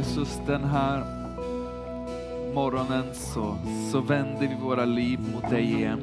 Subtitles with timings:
[0.00, 1.04] Jesus, den här
[2.54, 3.56] morgonen så,
[3.92, 6.00] så vänder vi våra liv mot dig igen.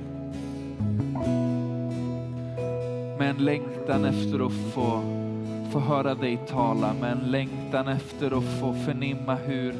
[3.19, 5.01] Med en längtan efter att få,
[5.71, 9.75] få höra dig tala, med en längtan efter att få förnimma hur,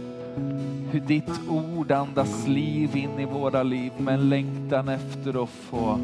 [0.92, 6.00] hur ditt ord andas liv in i våra liv, med en längtan efter att få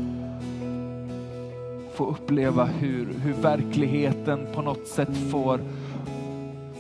[1.94, 5.60] få uppleva hur, hur verkligheten på något sätt får,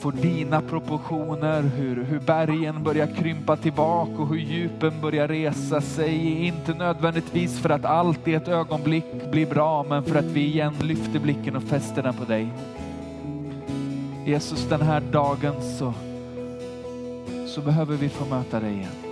[0.04, 6.46] får dina proportioner, hur, hur bergen börjar krympa tillbaka och hur djupen börjar resa sig.
[6.48, 10.74] Inte nödvändigtvis för att allt i ett ögonblick blir bra, men för att vi igen
[10.82, 12.48] lyfter blicken och fäster den på dig.
[14.26, 15.94] Jesus, den här dagen så,
[17.48, 19.03] så behöver vi få möta dig igen.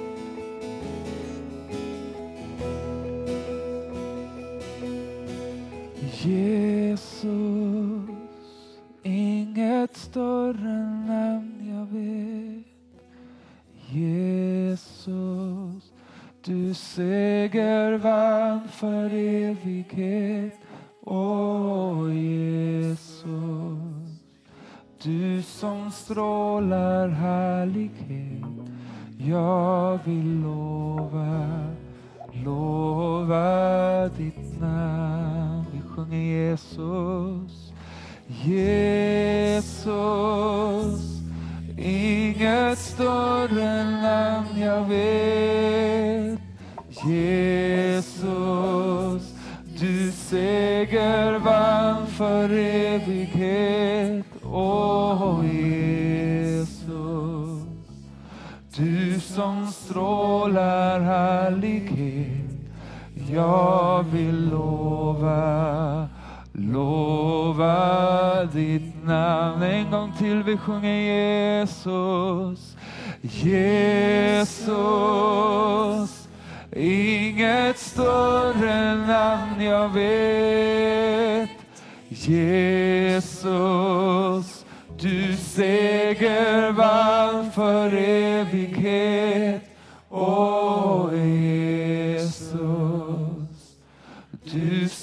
[10.51, 12.65] Större namn jag vet.
[13.89, 15.93] Jesus,
[16.43, 20.59] du seger vann för evighet.
[21.01, 23.29] Åh Jesus,
[25.03, 28.43] du som strålar härlighet.
[29.17, 31.49] Jag vill lova,
[32.45, 35.65] lova ditt namn.
[35.73, 37.60] Vi sjunger Jesus.
[38.39, 39.71] Jesus,
[41.77, 46.39] inget större namn jag vet.
[47.05, 48.11] Jesus,
[49.79, 54.25] du seger vann för evighet.
[54.43, 56.71] Åh Jesus,
[58.75, 62.51] du som strålar härlighet.
[63.29, 66.09] Jag vill lova,
[66.53, 69.63] lova ditt namn.
[69.63, 72.75] En gång till vi sjunger Jesus.
[73.21, 74.51] Jesus,
[76.75, 81.49] inget större namn jag vet.
[82.09, 83.25] Jesus,
[84.99, 89.61] du seger vann för evighet.
[90.09, 90.50] Oh.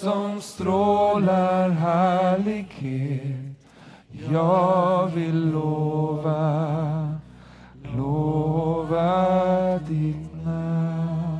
[0.09, 3.37] Som strålar härlighet.
[4.31, 7.15] Jag vill lova,
[7.97, 11.39] lova ditt namn.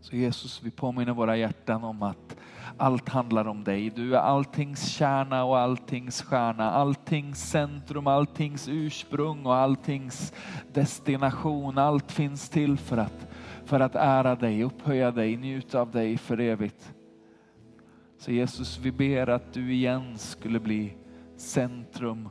[0.00, 2.36] Så Jesus, vi påminner våra hjärtan om att
[2.76, 3.90] allt handlar om dig.
[3.90, 10.32] Du är alltings kärna och alltings stjärna, alltings centrum, alltings ursprung och alltings
[10.72, 11.78] destination.
[11.78, 13.26] Allt finns till för att,
[13.66, 16.94] för att ära dig, upphöja dig, njuta av dig för evigt.
[18.18, 20.96] Så Jesus, vi ber att du igen skulle bli
[21.36, 22.28] centrum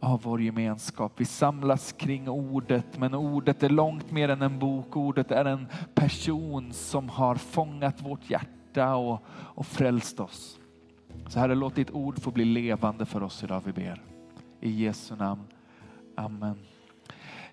[0.00, 1.12] av vår gemenskap.
[1.16, 4.96] Vi samlas kring ordet, men ordet är långt mer än en bok.
[4.96, 10.60] Ordet är en person som har fångat vårt hjärta och, och frälst oss.
[11.28, 14.02] Så Herre, låt ditt ord få bli levande för oss idag, vi ber.
[14.60, 15.44] I Jesu namn.
[16.16, 16.58] Amen.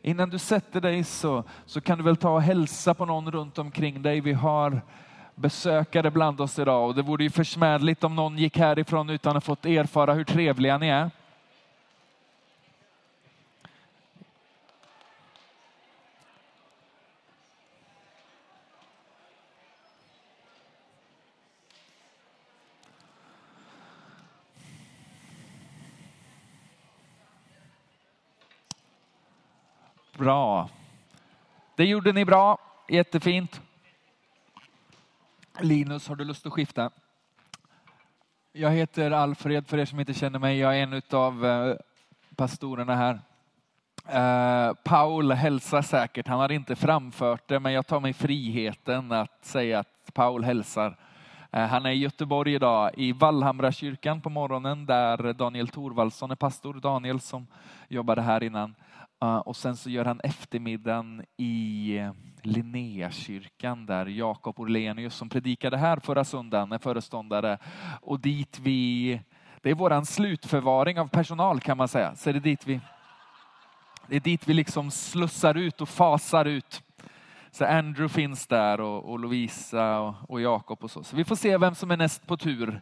[0.06, 3.58] Innan du sätter dig så, så kan du väl ta och hälsa på någon runt
[3.58, 4.22] omkring dig.
[4.22, 4.82] Vi har
[5.36, 9.44] besökare bland oss idag och det vore ju försmädligt om någon gick härifrån utan att
[9.44, 11.12] fått erfara hur trevliga ni är.
[30.26, 30.70] Bra.
[31.76, 32.58] Det gjorde ni bra.
[32.88, 33.62] Jättefint.
[35.60, 36.90] Linus, har du lust att skifta?
[38.52, 40.58] Jag heter Alfred för er som inte känner mig.
[40.58, 41.76] Jag är en av eh,
[42.36, 43.20] pastorerna här.
[44.08, 46.28] Eh, Paul hälsar säkert.
[46.28, 50.98] Han har inte framfört det, men jag tar mig friheten att säga att Paul hälsar.
[51.52, 56.36] Eh, han är i Göteborg idag i Vallhamra kyrkan på morgonen där Daniel Thorvaldsson är
[56.36, 56.74] pastor.
[56.74, 57.48] Daniel som
[57.88, 58.76] jobbade här innan.
[59.26, 62.12] Eh, och sen så gör han eftermiddagen i eh,
[62.42, 67.58] Linnéakyrkan där Jakob Orlenius som predikade här förra söndagen är föreståndare.
[68.02, 69.22] Och dit vi,
[69.62, 72.16] det är våran slutförvaring av personal kan man säga.
[72.16, 72.80] Så det är dit vi,
[74.08, 76.84] det är dit vi liksom slussar ut och fasar ut.
[77.52, 81.04] Så Andrew finns där och, och Lovisa och, och Jakob och så.
[81.04, 82.82] Så vi får se vem som är näst på tur.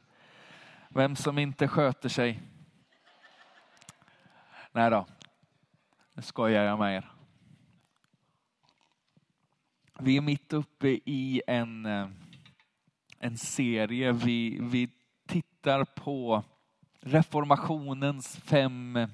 [0.89, 2.39] Vem som inte sköter sig.
[4.71, 5.05] Nej då,
[6.15, 7.11] nu skojar jag med er.
[9.99, 12.07] Vi är mitt uppe i en, eh,
[13.19, 14.11] en serie.
[14.11, 14.89] Vi, vi
[15.27, 16.43] tittar på
[17.01, 19.07] reformationens fem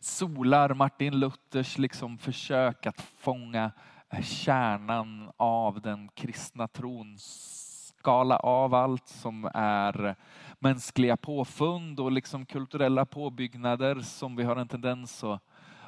[0.00, 3.72] solar Martin Luthers liksom försök att fånga
[4.10, 7.16] eh, kärnan av den kristna tron.
[7.18, 10.16] Skala av allt som är
[10.58, 15.40] mänskliga påfund och liksom kulturella påbyggnader som vi har en tendens att,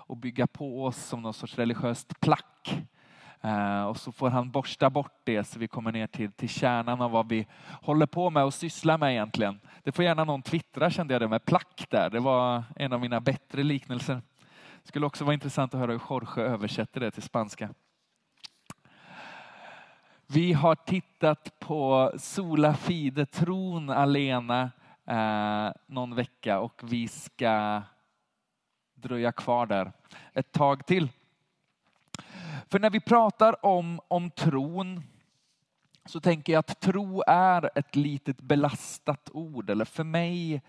[0.09, 2.85] och bygga på oss som någon sorts religiöst plack.
[3.41, 7.01] Eh, och så får han borsta bort det så vi kommer ner till, till kärnan
[7.01, 7.47] av vad vi
[7.83, 9.61] håller på med och sysslar med egentligen.
[9.83, 12.11] Det får gärna någon twittra kände jag det med plack där.
[12.11, 14.23] Det var en av mina bättre liknelser.
[14.83, 17.69] Det skulle också vara intressant att höra hur Jorge översätter det till spanska.
[20.27, 24.71] Vi har tittat på Sola Fide, tron alena,
[25.07, 27.83] eh, någon vecka och vi ska
[29.03, 29.93] dröja kvar där
[30.35, 31.09] ett tag till.
[32.71, 35.03] För när vi pratar om, om tron
[36.05, 40.63] så tänker jag att tro är ett litet belastat ord, eller för mig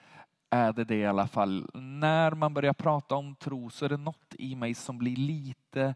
[0.49, 1.69] är det det i alla fall.
[1.73, 5.95] När man börjar prata om tro så är det något i mig som blir lite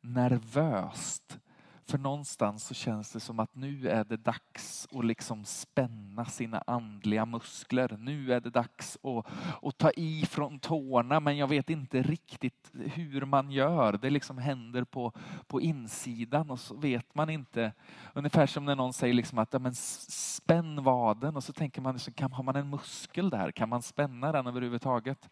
[0.00, 1.38] nervöst.
[1.86, 6.62] För någonstans så känns det som att nu är det dags att liksom spänna sina
[6.66, 7.96] andliga muskler.
[7.98, 9.26] Nu är det dags att,
[9.62, 13.92] att ta i från tårna men jag vet inte riktigt hur man gör.
[13.92, 15.12] Det liksom händer på,
[15.46, 17.72] på insidan och så vet man inte.
[18.14, 21.94] Ungefär som när någon säger liksom att ja, men spänn vaden och så tänker man,
[21.94, 23.50] liksom, kan, har man en muskel där?
[23.50, 25.28] Kan man spänna den överhuvudtaget?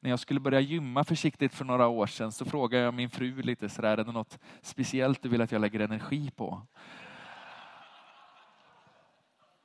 [0.00, 3.42] När jag skulle börja gymma försiktigt för några år sedan så frågade jag min fru
[3.42, 6.62] lite sådär, är det något speciellt du vill att jag lägger energi på?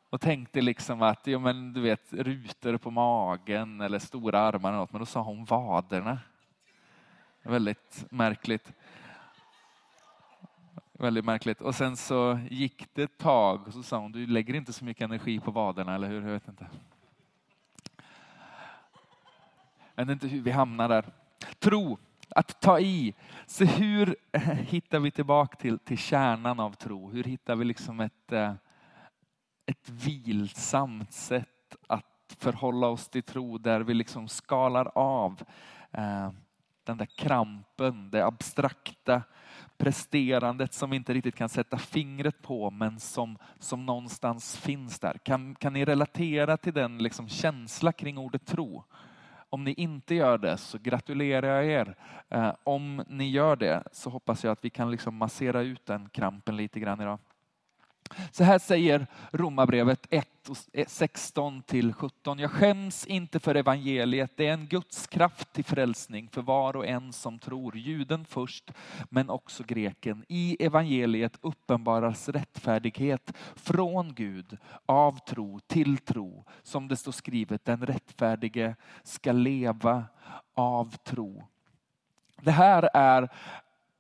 [0.10, 4.80] Och tänkte liksom att, ja men du vet, rutor på magen eller stora armar eller
[4.80, 6.20] något, men då sa hon vaderna.
[7.44, 8.74] Väldigt märkligt.
[10.94, 11.62] Väldigt märkligt.
[11.62, 14.86] Och sen så gick det ett tag och så sa hon, du lägger inte så
[14.86, 16.22] mycket energi på vaderna, eller hur?
[16.22, 16.68] Jag vet inte.
[20.02, 21.06] Jag vet inte hur vi hamnar där.
[21.60, 21.98] Tro,
[22.30, 23.14] att ta i.
[23.46, 27.12] Så hur eh, hittar vi tillbaka till, till kärnan av tro?
[27.12, 28.54] Hur hittar vi liksom ett, eh,
[29.66, 35.44] ett vilsamt sätt att förhålla oss till tro där vi liksom skalar av
[35.92, 36.32] eh,
[36.84, 39.24] den där krampen, det abstrakta
[39.78, 45.18] presterandet som vi inte riktigt kan sätta fingret på men som, som någonstans finns där.
[45.24, 48.84] Kan, kan ni relatera till den liksom känsla kring ordet tro?
[49.54, 51.96] Om ni inte gör det så gratulerar jag er.
[52.30, 56.10] Eh, om ni gör det så hoppas jag att vi kan liksom massera ut den
[56.10, 57.20] krampen lite grann idag.
[58.32, 60.28] Så här säger Romarbrevet 1,
[60.88, 62.40] 16 eh, till 17.
[62.40, 64.32] Jag skäms inte för evangeliet.
[64.38, 67.78] Det är en Guds kraft till frälsning för var och en som tror.
[67.78, 68.72] Juden först,
[69.10, 70.26] men också greken.
[70.28, 76.46] I evangeliet uppenbaras rättfärdighet från Gud av tro till tro.
[76.64, 80.06] Som det står skrivet, den rättfärdige ska leva
[80.54, 81.48] av tro.
[82.42, 83.30] Det här är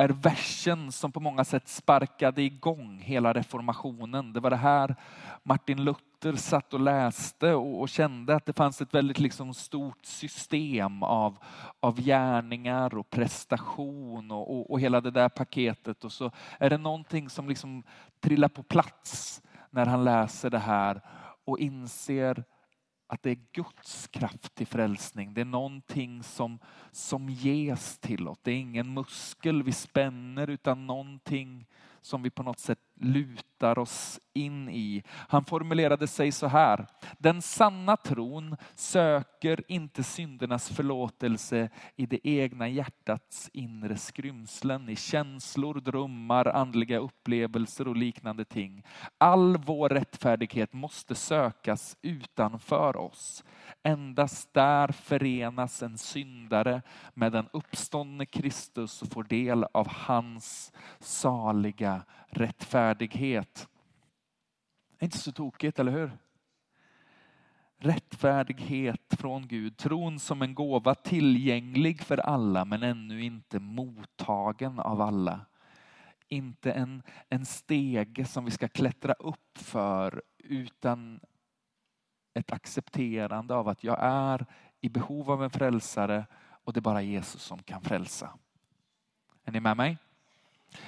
[0.01, 4.33] är versen som på många sätt sparkade igång hela reformationen.
[4.33, 4.95] Det var det här
[5.43, 10.05] Martin Luther satt och läste och, och kände att det fanns ett väldigt liksom stort
[10.05, 11.37] system av,
[11.79, 16.03] av gärningar och prestation och, och, och hela det där paketet.
[16.03, 17.83] Och så är det någonting som liksom
[18.19, 21.01] trillar på plats när han läser det här
[21.45, 22.43] och inser
[23.11, 25.33] att det är Guds kraft till frälsning.
[25.33, 26.59] Det är någonting som,
[26.91, 28.37] som ges till oss.
[28.41, 31.67] Det är ingen muskel vi spänner utan någonting
[32.01, 35.03] som vi på något sätt lutar oss in i.
[35.09, 36.87] Han formulerade sig så här.
[37.17, 45.73] Den sanna tron söker inte syndernas förlåtelse i det egna hjärtats inre skrymslen, i känslor,
[45.73, 48.83] drömmar, andliga upplevelser och liknande ting.
[49.17, 53.43] All vår rättfärdighet måste sökas utanför oss.
[53.83, 56.81] Endast där förenas en syndare
[57.13, 62.01] med den uppståndne Kristus och får del av hans saliga
[62.37, 63.67] rättfärdighet.
[64.99, 66.11] Inte så tokigt, eller hur?
[67.77, 75.01] Rättfärdighet från Gud, tron som en gåva tillgänglig för alla men ännu inte mottagen av
[75.01, 75.45] alla.
[76.27, 81.19] Inte en, en stege som vi ska klättra upp för utan
[82.33, 84.45] ett accepterande av att jag är
[84.81, 86.25] i behov av en frälsare
[86.63, 88.33] och det är bara Jesus som kan frälsa.
[89.43, 89.97] Är ni med mig?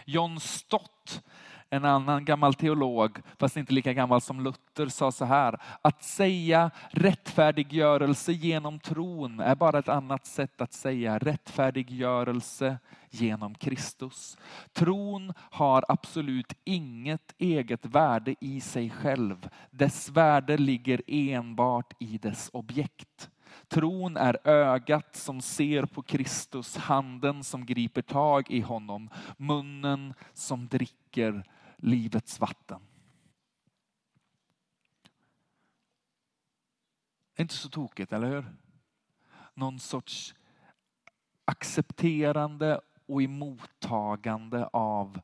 [0.06, 1.24] John Stott,
[1.70, 5.62] en annan gammal teolog, fast inte lika gammal som Luther, sa så här.
[5.82, 12.78] Att säga rättfärdiggörelse genom tron är bara ett annat sätt att säga rättfärdiggörelse
[13.10, 14.38] genom Kristus.
[14.74, 19.50] Tron har absolut inget eget värde i sig själv.
[19.72, 23.30] Dess värde ligger enbart i dess objekt.
[23.74, 30.68] Tron är ögat som ser på Kristus, handen som griper tag i honom, munnen som
[30.68, 31.44] dricker
[31.78, 32.82] livets vatten.
[37.38, 38.46] Inte så tokigt, eller hur?
[39.54, 40.36] Någon sorts
[41.46, 45.22] accepterande och emottagande av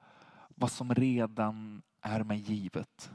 [0.48, 3.12] vad som redan är mig givet.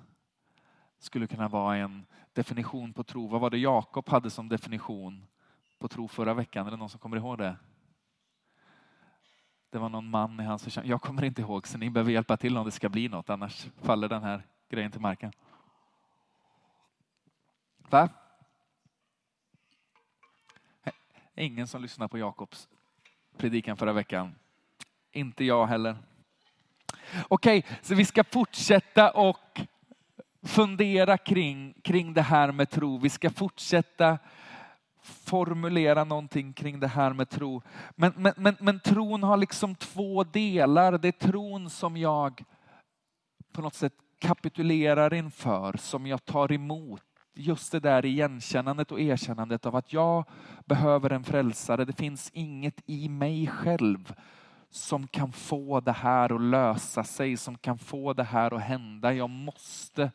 [0.99, 3.27] Skulle kunna vara en definition på tro.
[3.27, 5.27] Vad var det Jakob hade som definition
[5.79, 6.67] på tro förra veckan?
[6.67, 7.57] Är det någon som kommer ihåg det?
[9.71, 10.91] Det var någon man i hans församling.
[10.91, 13.67] Jag kommer inte ihåg, så ni behöver hjälpa till om det ska bli något, annars
[13.83, 15.33] faller den här grejen till marken.
[17.77, 18.09] Va?
[21.35, 22.69] Ingen som lyssnar på Jakobs
[23.37, 24.35] predikan förra veckan.
[25.13, 25.97] Inte jag heller.
[27.29, 29.61] Okej, okay, så vi ska fortsätta och
[30.45, 32.99] fundera kring, kring det här med tro.
[32.99, 34.19] Vi ska fortsätta
[35.03, 37.63] formulera någonting kring det här med tro.
[37.97, 40.99] Men, men, men, men tron har liksom två delar.
[40.99, 42.45] Det är tron som jag
[43.53, 47.03] på något sätt kapitulerar inför, som jag tar emot.
[47.37, 50.25] Just det där igenkännandet och erkännandet av att jag
[50.65, 51.85] behöver en frälsare.
[51.85, 54.15] Det finns inget i mig själv
[54.71, 59.13] som kan få det här att lösa sig, som kan få det här att hända.
[59.13, 60.11] Jag måste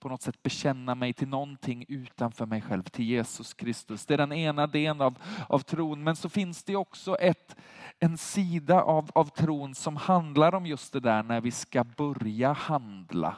[0.00, 4.06] på något sätt bekänna mig till någonting utanför mig själv, till Jesus Kristus.
[4.06, 6.04] Det är den ena delen av, av tron.
[6.04, 7.56] Men så finns det också ett,
[7.98, 12.52] en sida av, av tron som handlar om just det där när vi ska börja
[12.52, 13.36] handla.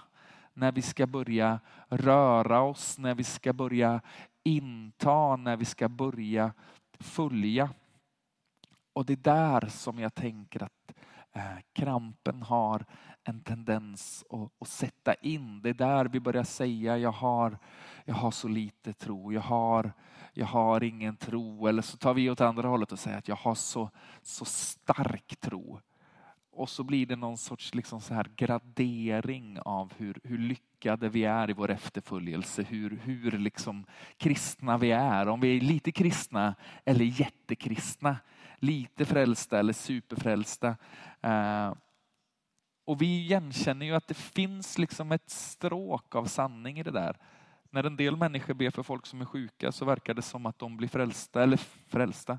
[0.55, 4.01] När vi ska börja röra oss, när vi ska börja
[4.43, 6.53] inta, när vi ska börja
[6.99, 7.71] följa.
[8.93, 10.93] Och det är där som jag tänker att
[11.33, 12.85] eh, krampen har
[13.25, 15.63] en tendens att, att, sätta in.
[15.63, 17.59] Det är där vi börjar säga jag har,
[18.05, 19.93] jag har så lite tro, jag har,
[20.33, 21.67] jag har ingen tro.
[21.67, 23.91] Eller så tar vi åt andra hållet och säger att jag har så,
[24.23, 25.81] så stark tro.
[26.53, 31.25] Och så blir det någon sorts liksom så här gradering av hur, hur lyckade vi
[31.25, 33.87] är i vår efterföljelse, hur, hur liksom
[34.17, 35.29] kristna vi är.
[35.29, 38.17] Om vi är lite kristna eller jättekristna,
[38.59, 40.77] lite frälsta eller superfrälsta.
[41.21, 41.73] Eh,
[42.91, 47.17] och vi igenkänner ju att det finns liksom ett stråk av sanning i det där.
[47.71, 50.59] När en del människor ber för folk som är sjuka så verkar det som att
[50.59, 52.39] de blir frälsta, eller frälsta,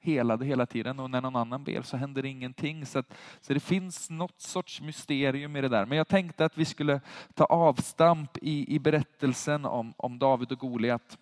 [0.00, 1.00] helade hela tiden.
[1.00, 2.86] Och när någon annan ber så händer ingenting.
[2.86, 5.86] Så, att, så det finns något sorts mysterium i det där.
[5.86, 7.00] Men jag tänkte att vi skulle
[7.34, 11.18] ta avstamp i, i berättelsen om, om David och Goliat.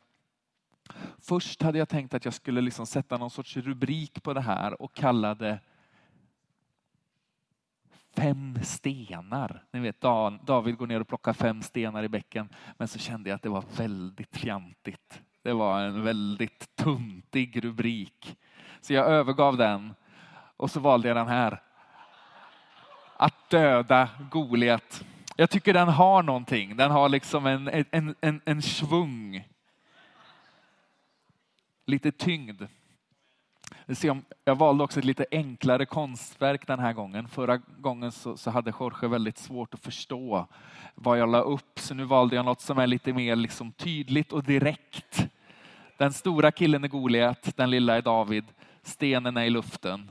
[1.19, 4.83] Först hade jag tänkt att jag skulle liksom sätta någon sorts rubrik på det här
[4.83, 5.61] och kalla det
[8.19, 9.65] fem stenar.
[9.71, 10.01] Ni vet,
[10.43, 12.49] David går ner och plockar fem stenar i bäcken.
[12.77, 15.23] Men så kände jag att det var väldigt fjantigt.
[15.43, 18.37] Det var en väldigt tuntig rubrik.
[18.81, 19.95] Så jag övergav den
[20.57, 21.63] och så valde jag den här.
[23.17, 25.05] Att döda Goliat.
[25.37, 26.77] Jag tycker den har någonting.
[26.77, 29.49] Den har liksom en, en, en, en svung.
[31.87, 32.63] Lite tyngd.
[34.45, 37.29] Jag valde också ett lite enklare konstverk den här gången.
[37.29, 40.47] Förra gången så, så hade Jorge väldigt svårt att förstå
[40.95, 44.33] vad jag la upp, så nu valde jag något som är lite mer liksom tydligt
[44.33, 45.29] och direkt.
[45.97, 48.45] Den stora killen är Goliat, den lilla är David,
[48.83, 50.11] stenen är i luften.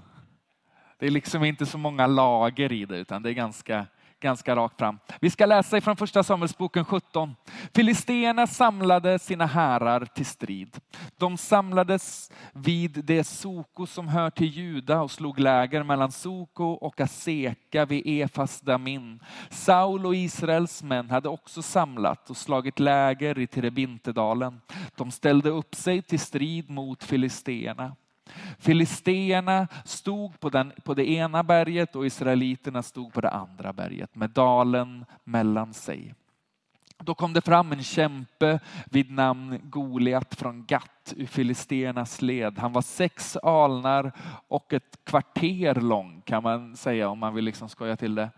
[1.00, 3.86] Det är liksom inte så många lager i det, utan det är ganska
[4.20, 5.00] ganska rakt fram.
[5.22, 7.36] Vi ska läsa ifrån första Samuelsboken 17.
[7.76, 10.78] Filisterna samlade sina härar till strid.
[11.18, 17.02] De samlades vid det Soko som hör till Juda och slog läger mellan Soko och
[17.02, 19.20] Aseka vid Efas Damin.
[19.50, 24.62] Saul och Israels män hade också samlat och slagit läger i Terebintedalen.
[24.96, 27.96] De ställde upp sig till strid mot filisterna.
[28.60, 34.15] Filisteerna stod på, den, på det ena berget och israeliterna stod på det andra berget
[34.15, 36.13] med dalen mellan sig.
[37.00, 42.60] Då kom det fram en kämpe vid namn Goliat från Gat ur filisternas led.
[42.60, 44.12] Han var sex alnar
[44.48, 48.29] och ett kvarter lång kan man säga om man vill liksom skoja till det.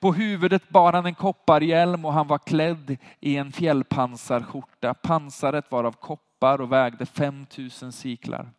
[0.00, 4.94] På huvudet bar han en kopparhjälm och han var klädd i en fjällpansarskjorta.
[4.94, 8.50] Pansaret var av koppar och vägde 5000 siklar.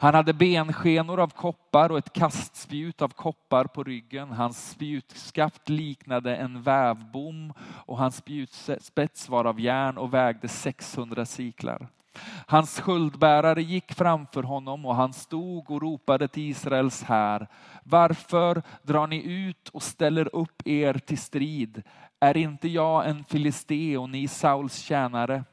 [0.00, 4.30] Han hade benskenor av koppar och ett kastspjut av koppar på ryggen.
[4.30, 11.88] Hans spjutskaft liknade en vävbom och hans spjutspets var av järn och vägde 600 siklar.
[12.46, 17.46] Hans sköldbärare gick framför honom och han stod och ropade till Israels här.
[17.84, 21.82] Varför drar ni ut och ställer upp er till strid?
[22.20, 25.44] Är inte jag en filiste och ni Sauls tjänare?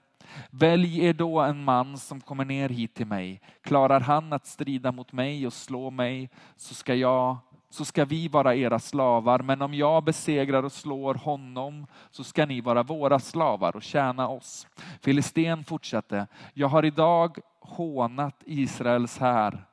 [0.50, 3.42] Välj er då en man som kommer ner hit till mig.
[3.62, 7.38] Klarar han att strida mot mig och slå mig så ska jag
[7.76, 12.46] så ska vi vara era slavar, men om jag besegrar och slår honom så ska
[12.46, 14.68] ni vara våra slavar och tjäna oss.
[15.02, 19.66] Filisten fortsatte, jag har idag hånat Israels här.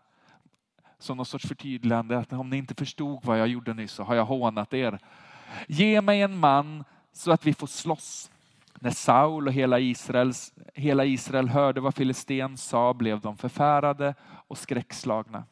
[0.98, 4.14] Som någon sorts förtydligande, att om ni inte förstod vad jag gjorde nyss så har
[4.14, 4.98] jag hånat er.
[5.68, 8.31] Ge mig en man så att vi får slåss.
[8.82, 14.14] När Saul och hela, Israels, hela Israel hörde vad filisten sa blev de förfärade
[14.48, 15.44] och skräckslagna.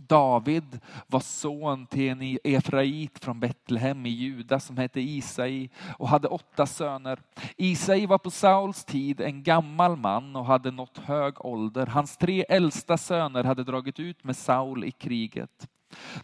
[0.00, 6.28] David var son till en Efrait från Betlehem i Juda som hette Isai och hade
[6.28, 7.20] åtta söner.
[7.56, 11.86] Isai var på Sauls tid en gammal man och hade nått hög ålder.
[11.86, 15.68] Hans tre äldsta söner hade dragit ut med Saul i kriget.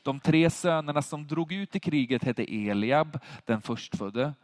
[0.02, 4.34] De tre sönerna som drog ut i kriget hette Eliab, den förstfödde,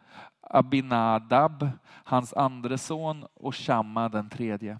[0.40, 1.68] Abinadab,
[2.04, 4.78] hans andre son och Shamma, den tredje.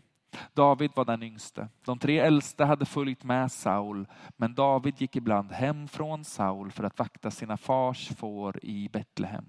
[0.55, 1.69] David var den yngste.
[1.85, 6.85] De tre äldste hade följt med Saul, men David gick ibland hem från Saul för
[6.85, 9.45] att vakta sina fars får i Betlehem.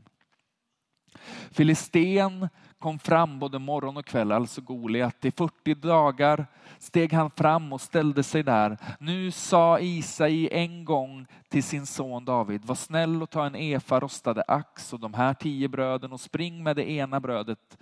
[1.51, 2.49] Filisten
[2.79, 5.25] kom fram både morgon och kväll, alltså Goliat.
[5.25, 6.45] I 40 dagar
[6.79, 8.77] steg han fram och ställde sig där.
[8.99, 13.99] Nu sa Isai en gång till sin son David, var snäll och ta en efa
[13.99, 17.77] rostade ax och de här tio bröden och spring med det ena brödet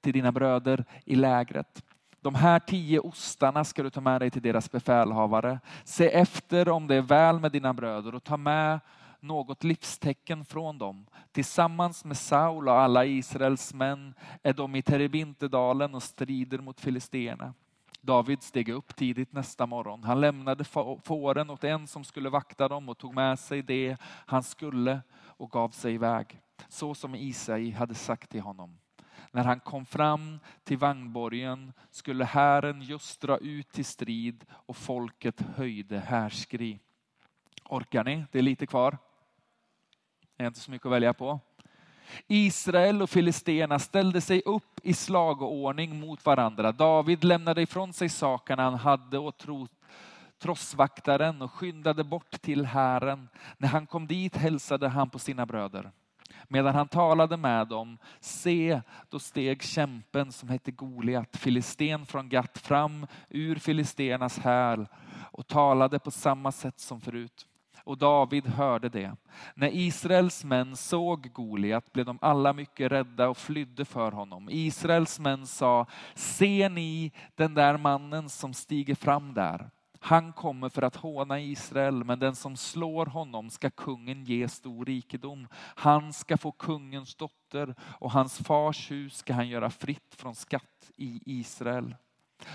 [0.00, 1.82] till dina bröder i lägret.
[2.22, 5.60] De här tio ostarna ska du ta med dig till deras befälhavare.
[5.84, 8.80] Se efter om det är väl med dina bröder och ta med
[9.22, 11.06] något livstecken från dem.
[11.32, 17.54] Tillsammans med Saul och alla Israels män är de i Terebintedalen och strider mot filisterna.
[18.00, 20.04] David steg upp tidigt nästa morgon.
[20.04, 20.64] Han lämnade
[21.04, 25.50] fåren åt en som skulle vakta dem och tog med sig det han skulle och
[25.50, 26.40] gav sig iväg.
[26.68, 28.78] Så som Isai hade sagt till honom.
[29.32, 35.40] När han kom fram till vagnborgen skulle hären just dra ut till strid och folket
[35.40, 36.78] höjde härskri.
[37.64, 38.24] Orkar ni?
[38.32, 38.98] Det är lite kvar.
[40.40, 41.40] Det är inte så mycket att välja på.
[42.28, 46.72] Israel och filisterna ställde sig upp i slagordning mot varandra.
[46.72, 49.68] David lämnade ifrån sig sakerna han hade och tro,
[50.38, 53.28] trossvaktaren och skyndade bort till hären.
[53.58, 55.90] När han kom dit hälsade han på sina bröder.
[56.48, 62.58] Medan han talade med dem, se, då steg kämpen som hette Goliat, filisten från Gat,
[62.58, 64.86] fram ur filisternas häl
[65.32, 67.46] och talade på samma sätt som förut.
[67.84, 69.16] Och David hörde det.
[69.54, 74.48] När Israels män såg Goliat blev de alla mycket rädda och flydde för honom.
[74.50, 79.70] Israels män sa, ser ni den där mannen som stiger fram där?
[80.02, 84.84] Han kommer för att håna Israel, men den som slår honom ska kungen ge stor
[84.84, 85.48] rikedom.
[85.54, 90.90] Han ska få kungens dotter och hans fars hus ska han göra fritt från skatt
[90.96, 91.94] i Israel.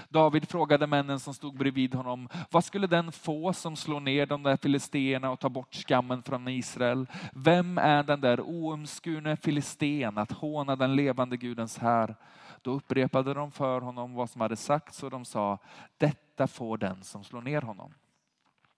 [0.09, 4.43] David frågade männen som stod bredvid honom, vad skulle den få som slår ner de
[4.43, 7.07] där filisterna och tar bort skammen från Israel?
[7.33, 12.15] Vem är den där oomskurne filisten att håna den levande Gudens här?
[12.61, 15.57] Då upprepade de för honom vad som hade sagts och de sa,
[15.97, 17.93] detta får den som slår ner honom.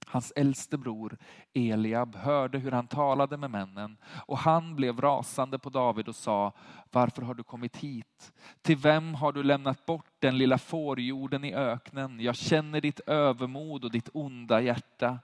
[0.09, 1.17] Hans äldste bror
[1.53, 6.53] Eliab hörde hur han talade med männen och han blev rasande på David och sa,
[6.91, 8.33] varför har du kommit hit?
[8.61, 12.19] Till vem har du lämnat bort den lilla fårjorden i öknen?
[12.19, 15.19] Jag känner ditt övermod och ditt onda hjärta.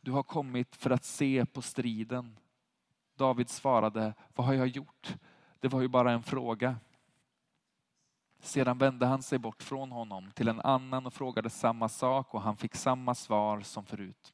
[0.00, 2.36] Du har kommit för att se på striden.
[3.16, 5.16] David svarade, vad har jag gjort?
[5.60, 6.76] Det var ju bara en fråga.
[8.44, 12.42] Sedan vände han sig bort från honom till en annan och frågade samma sak och
[12.42, 14.32] han fick samma svar som förut.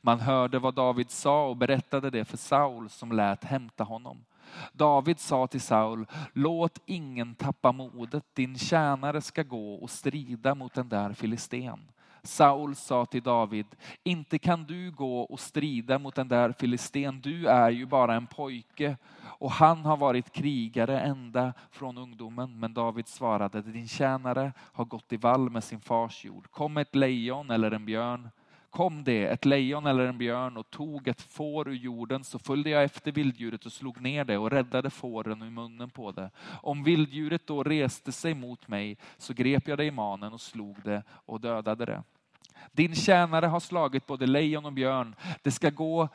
[0.00, 4.24] Man hörde vad David sa och berättade det för Saul som lät hämta honom.
[4.72, 10.74] David sa till Saul, låt ingen tappa modet, din tjänare ska gå och strida mot
[10.74, 11.91] den där filisten.
[12.24, 13.66] Saul sa till David,
[14.02, 18.26] inte kan du gå och strida mot den där filisten, du är ju bara en
[18.26, 22.60] pojke och han har varit krigare ända från ungdomen.
[22.60, 26.50] Men David svarade, din tjänare har gått i vall med sin fars jord.
[26.50, 28.28] Kom ett lejon eller en björn
[28.72, 32.70] kom det ett lejon eller en björn och tog ett får ur jorden så följde
[32.70, 36.30] jag efter vilddjuret och slog ner det och räddade fåren ur munnen på det.
[36.46, 40.82] Om vilddjuret då reste sig mot mig så grep jag det i manen och slog
[40.84, 42.02] det och dödade det.
[42.72, 45.14] Din tjänare har slagit både lejon och björn.
[45.42, 46.08] Det ska gå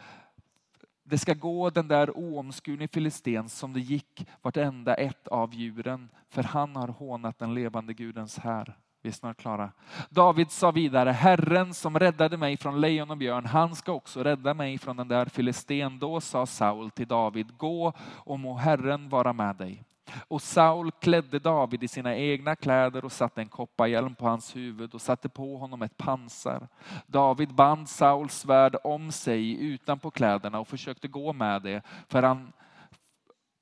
[1.09, 6.43] det ska gå den där oomskurne filisten som det gick vartenda ett av djuren, för
[6.43, 8.77] han har hånat den levande Gudens här.
[9.01, 9.71] Vi är snart klara.
[10.09, 14.53] David sa vidare, Herren som räddade mig från lejon och björn, han ska också rädda
[14.53, 15.99] mig från den där filisten.
[15.99, 19.83] Då sa Saul till David, gå och må Herren vara med dig.
[20.27, 24.93] Och Saul klädde David i sina egna kläder och satte en kopparhjälm på hans huvud
[24.93, 26.67] och satte på honom ett pansar.
[27.07, 32.53] David band Sauls svärd om sig utanpå kläderna och försökte gå med det, för han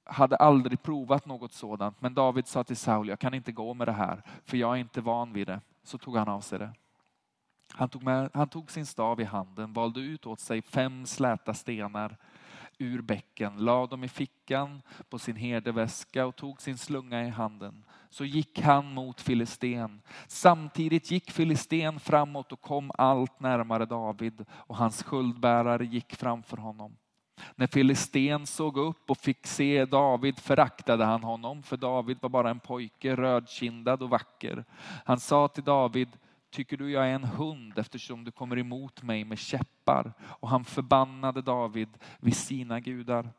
[0.05, 2.01] hade aldrig provat något sådant.
[2.01, 4.79] Men David sa till Saul, jag kan inte gå med det här, för jag är
[4.79, 5.61] inte van vid det.
[5.83, 6.69] Så tog han av sig det.
[7.73, 11.53] Han tog, med, han tog sin stav i handen, valde ut åt sig fem släta
[11.53, 12.17] stenar
[12.77, 17.85] ur bäcken, lade dem i fickan på sin herdeväska och tog sin slunga i handen.
[18.09, 20.01] Så gick han mot Filisten.
[20.27, 26.95] Samtidigt gick Filisten framåt och kom allt närmare David och hans sköldbärare gick framför honom.
[27.55, 32.49] När Filisten såg upp och fick se David föraktade han honom, för David var bara
[32.49, 34.65] en pojke, rödkindad och vacker.
[35.05, 36.09] Han sa till David,
[36.55, 40.13] tycker du jag är en hund eftersom du kommer emot mig med käppar?
[40.21, 41.89] Och han förbannade David
[42.19, 43.29] vid sina gudar.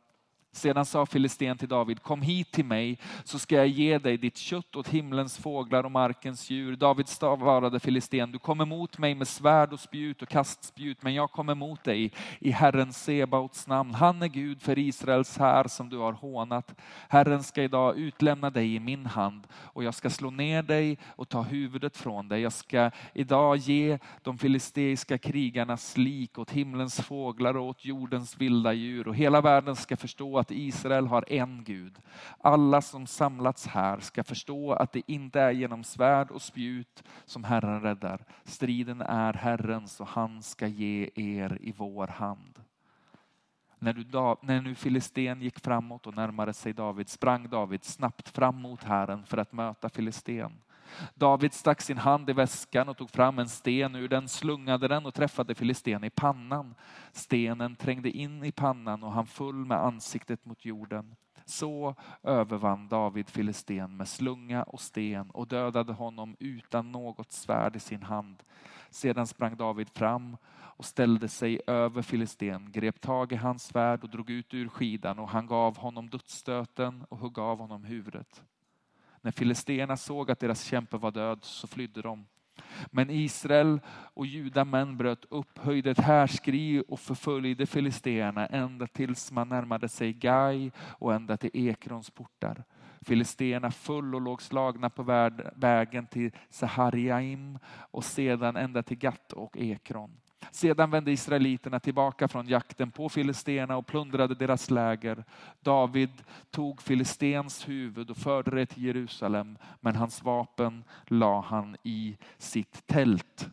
[0.56, 4.36] Sedan sa filisten till David, kom hit till mig så ska jag ge dig ditt
[4.36, 6.76] kött åt himlens fåglar och markens djur.
[6.76, 11.30] David svarade filisten, du kommer mot mig med svärd och spjut och kastspjut, men jag
[11.30, 13.94] kommer mot dig i Herren Sebaots namn.
[13.94, 16.74] Han är Gud för Israels här som du har hånat.
[17.08, 21.28] Herren ska idag utlämna dig i min hand och jag ska slå ner dig och
[21.28, 22.40] ta huvudet från dig.
[22.40, 28.72] Jag ska idag ge de filisteiska krigarnas lik åt himlens fåglar och åt jordens vilda
[28.72, 31.98] djur och hela världen ska förstå att Israel har en Gud.
[32.38, 37.44] Alla som samlats här ska förstå att det inte är genom svärd och spjut som
[37.44, 38.24] Herren räddar.
[38.44, 42.60] Striden är Herrens och han ska ge er i vår hand.
[43.78, 44.04] När, du,
[44.42, 49.26] när nu Filisten gick framåt och närmade sig David sprang David snabbt fram mot Herren
[49.26, 50.52] för att möta Filisten.
[51.14, 55.06] David stack sin hand i väskan och tog fram en sten ur den, slungade den
[55.06, 56.74] och träffade filisten i pannan.
[57.12, 61.16] Stenen trängde in i pannan och han föll med ansiktet mot jorden.
[61.44, 67.80] Så övervann David filisten med slunga och sten och dödade honom utan något svärd i
[67.80, 68.42] sin hand.
[68.90, 70.36] Sedan sprang David fram
[70.76, 75.18] och ställde sig över filisten, grep tag i hans svärd och drog ut ur skidan
[75.18, 78.42] och han gav honom dödsstöten och högg av honom huvudet.
[79.26, 82.26] När filisterna såg att deras kämpe var död så flydde de.
[82.86, 89.48] Men Israel och judamän bröt upp, höjde ett härskri och förföljde filisterna ända tills man
[89.48, 92.64] närmade sig Gai och ända till Ekrons portar.
[93.00, 95.02] Filisterna föll och låg slagna på
[95.54, 100.20] vägen till Sahariaim och sedan ända till Gat och Ekron.
[100.50, 105.24] Sedan vände israeliterna tillbaka från jakten på filisterna och plundrade deras läger.
[105.60, 106.10] David
[106.50, 112.86] tog filistens huvud och förde det till Jerusalem, men hans vapen la han i sitt
[112.86, 113.48] tält.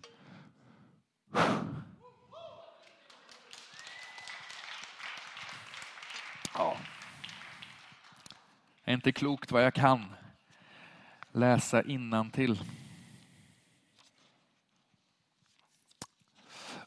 [6.53, 6.77] Ja.
[8.85, 10.05] Det är inte klokt vad jag kan
[11.31, 12.57] läsa innantill.
[12.57, 12.82] till.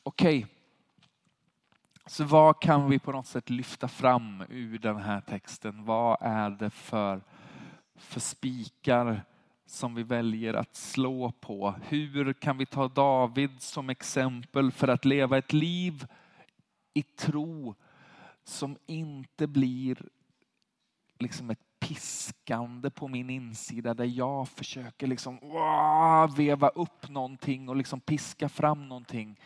[0.09, 0.51] Okej, okay.
[2.07, 5.85] så vad kan vi på något sätt lyfta fram ur den här texten?
[5.85, 7.21] Vad är det för,
[7.95, 9.25] för spikar
[9.67, 11.75] som vi väljer att slå på?
[11.89, 16.07] Hur kan vi ta David som exempel för att leva ett liv
[16.95, 17.75] i tro
[18.45, 20.09] som inte blir
[21.19, 27.77] liksom ett piskande på min insida där jag försöker liksom, wow, veva upp någonting och
[27.77, 29.39] liksom piska fram någonting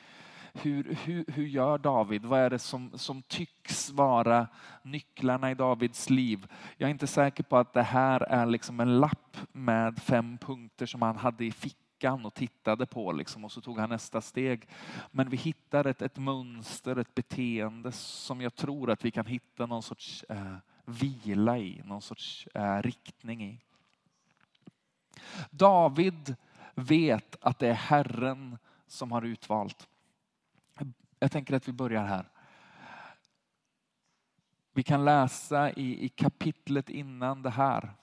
[0.55, 2.25] hur, hur, hur gör David?
[2.25, 4.49] Vad är det som, som tycks vara
[4.83, 6.47] nycklarna i Davids liv?
[6.77, 10.87] Jag är inte säker på att det här är liksom en lapp med fem punkter
[10.87, 14.69] som han hade i fickan och tittade på liksom, och så tog han nästa steg.
[15.11, 19.67] Men vi hittar ett, ett mönster, ett beteende som jag tror att vi kan hitta
[19.67, 23.61] någon sorts eh, vila i, någon sorts eh, riktning i.
[25.51, 26.37] David
[26.75, 29.89] vet att det är Herren som har utvalt.
[31.23, 32.29] Jag tänker att vi börjar här.
[34.73, 37.95] Vi kan läsa i, i kapitlet innan det här.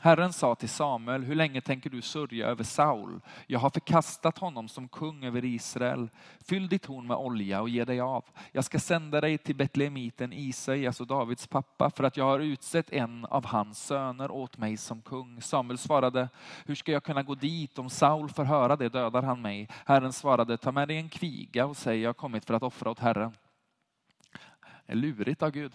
[0.00, 3.20] Herren sa till Samuel, hur länge tänker du sörja över Saul?
[3.46, 6.08] Jag har förkastat honom som kung över Israel.
[6.40, 8.24] Fyll ditt horn med olja och ge dig av.
[8.52, 12.90] Jag ska sända dig till Betlehemiten Isai, alltså Davids pappa, för att jag har utsett
[12.90, 15.42] en av hans söner åt mig som kung.
[15.42, 16.28] Samuel svarade,
[16.66, 17.78] hur ska jag kunna gå dit?
[17.78, 19.68] Om Saul får höra det dödar han mig.
[19.86, 22.90] Herren svarade, ta med dig en kviga och säg, jag har kommit för att offra
[22.90, 23.32] åt Herren.
[24.86, 25.72] Det är lurigt av Gud.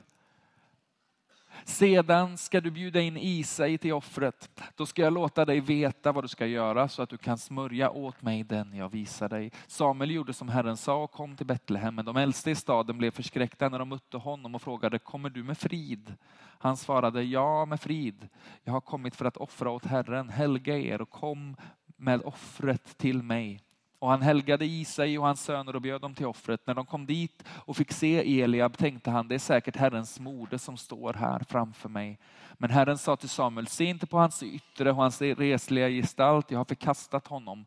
[1.65, 4.49] Sedan ska du bjuda in Isai till offret.
[4.75, 7.89] Då ska jag låta dig veta vad du ska göra så att du kan smörja
[7.89, 9.51] åt mig den jag visar dig.
[9.67, 11.95] Samuel gjorde som Herren sa och kom till Betlehem.
[11.95, 15.43] Men de äldste i staden blev förskräckta när de mötte honom och frågade, kommer du
[15.43, 16.15] med frid?
[16.61, 18.27] Han svarade, ja med frid.
[18.63, 20.29] Jag har kommit för att offra åt Herren.
[20.29, 21.55] Helga er och kom
[21.97, 23.61] med offret till mig.
[23.99, 26.67] Och han helgade Isai och hans söner och bjöd dem till offret.
[26.67, 30.57] När de kom dit och fick se Eliab tänkte han, det är säkert Herrens moder
[30.57, 32.19] som står här framför mig.
[32.57, 36.57] Men Herren sa till Samuel, se inte på hans yttre och hans resliga gestalt, jag
[36.57, 37.65] har förkastat honom.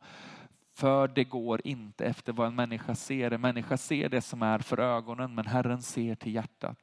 [0.75, 3.31] För det går inte efter vad en människa ser.
[3.31, 6.79] En människa ser det som är för ögonen, men Herren ser till hjärtat.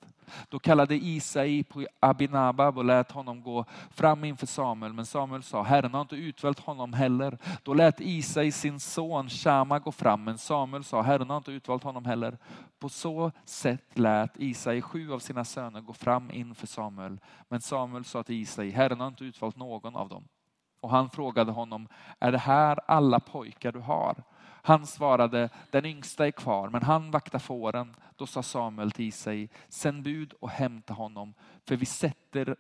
[0.50, 4.94] Då kallade Isai på Abinabab och lät honom gå fram inför Samuel.
[4.94, 7.38] Men Samuel sa, Herren har inte utvalt honom heller.
[7.64, 11.84] Då lät Isai sin son Shama gå fram, men Samuel sa, Herren har inte utvalt
[11.84, 12.38] honom heller.
[12.80, 17.20] På så sätt lät Isai sju av sina söner gå fram inför Samuel.
[17.48, 20.24] Men Samuel sa till Isai, Herren har inte utvalt någon av dem.
[20.82, 21.88] Och han frågade honom,
[22.20, 24.24] är det här alla pojkar du har?
[24.62, 27.96] Han svarade, den yngsta är kvar, men han vaktar fåren.
[28.16, 31.34] Då sa Samuel till Isai, sänd bud och hämta honom,
[31.66, 32.56] för vi sätter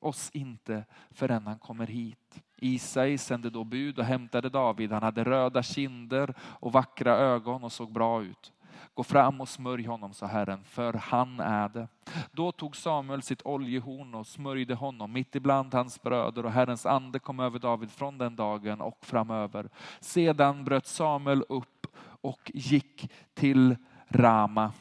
[0.00, 2.42] oss inte förrän han kommer hit.
[2.56, 4.92] Isai sände då bud och hämtade David.
[4.92, 8.52] Han hade röda kinder och vackra ögon och såg bra ut.
[8.98, 11.88] Gå fram och smörj honom, sa Herren, för han är det.
[12.32, 17.18] Då tog Samuel sitt oljehorn och smörjde honom mitt ibland hans bröder och Herrens ande
[17.18, 19.70] kom över David från den dagen och framöver.
[20.00, 23.76] Sedan bröt Samuel upp och gick till
[24.08, 24.72] Rama.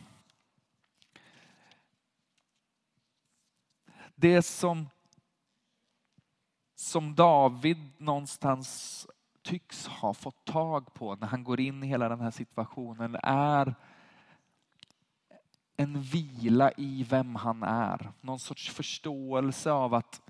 [4.15, 4.89] Det som,
[6.75, 9.07] som David någonstans
[9.43, 13.75] tycks ha fått tag på när han går in i hela den här situationen är
[15.77, 18.11] en vila i vem han är.
[18.21, 20.21] Någon sorts förståelse av att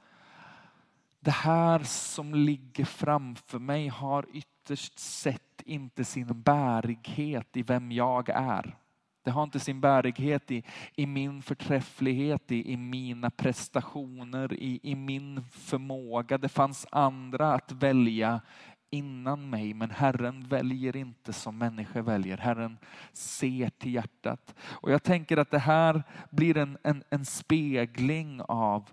[1.19, 8.29] det här som ligger framför mig har ytterst sett inte sin bärighet i vem jag
[8.29, 8.77] är.
[9.23, 10.63] Det har inte sin bärighet i,
[10.95, 16.37] i min förträfflighet, i, i mina prestationer, i, i min förmåga.
[16.37, 18.41] Det fanns andra att välja
[18.89, 22.37] innan mig, men Herren väljer inte som människor väljer.
[22.37, 22.77] Herren
[23.13, 24.55] ser till hjärtat.
[24.59, 28.89] Och jag tänker att det här blir en, en, en spegling av,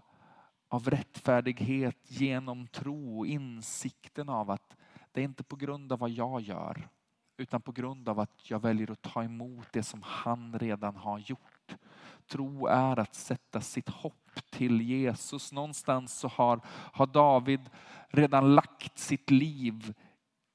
[0.69, 4.77] av rättfärdighet genom tro och insikten av att
[5.13, 6.89] det är inte på grund av vad jag gör,
[7.37, 11.19] utan på grund av att jag väljer att ta emot det som han redan har
[11.19, 11.54] gjort.
[12.29, 15.53] Tro är att sätta sitt hopp till Jesus.
[15.53, 17.61] Någonstans så har, har David
[18.09, 19.95] redan lagt sitt liv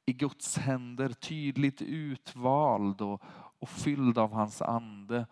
[0.06, 3.22] i Guds händer, tydligt utvald och,
[3.60, 5.28] och fylld av hans ande.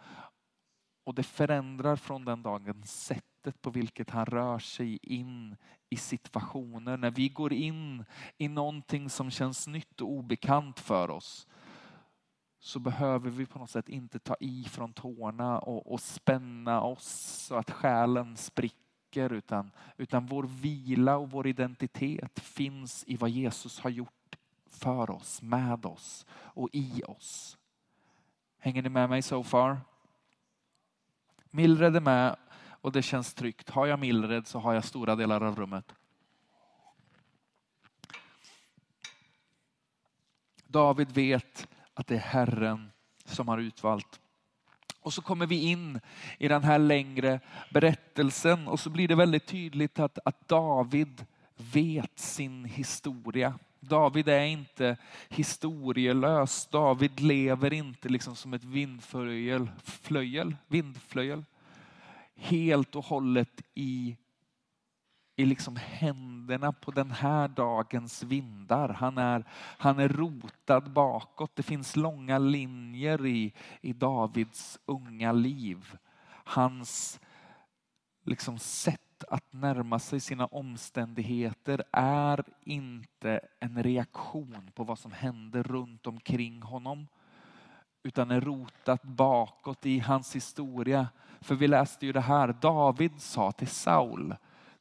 [1.04, 5.56] Och det förändrar från den dagen sättet på vilket han rör sig in
[5.89, 6.97] i situationer.
[6.97, 8.06] När vi går in
[8.38, 11.47] i någonting som känns nytt och obekant för oss
[12.60, 17.08] så behöver vi på något sätt inte ta i från tårna och, och spänna oss
[17.48, 23.80] så att själen spricker utan, utan vår vila och vår identitet finns i vad Jesus
[23.80, 27.58] har gjort för oss, med oss och i oss.
[28.58, 29.78] Hänger ni med mig so far?
[31.50, 32.36] Mildred är med
[32.82, 33.70] och det känns tryggt.
[33.70, 35.93] Har jag Mildred så har jag stora delar av rummet.
[40.67, 41.67] David vet
[41.98, 42.92] att det är Herren
[43.26, 44.20] som har utvalt.
[45.02, 46.00] Och så kommer vi in
[46.38, 47.40] i den här längre
[47.74, 53.60] berättelsen och så blir det väldigt tydligt att, att David vet sin historia.
[53.80, 54.98] David är inte
[55.30, 56.68] historielös.
[56.68, 61.46] David lever inte liksom som ett vindflöjel, flöjel, vindflöjel.
[62.36, 64.18] Helt och hållet i
[65.39, 68.89] i liksom händerna på den här dagens vindar.
[68.89, 69.43] Han är,
[69.78, 71.56] han är rotad bakåt.
[71.56, 75.97] Det finns långa linjer i, i Davids unga liv.
[76.30, 77.19] Hans
[78.23, 85.63] liksom sätt att närma sig sina omständigheter är inte en reaktion på vad som händer
[85.63, 87.08] runt omkring honom
[88.04, 91.08] utan är rotat bakåt i hans historia.
[91.41, 94.36] För vi läste ju det här, David sa till Saul,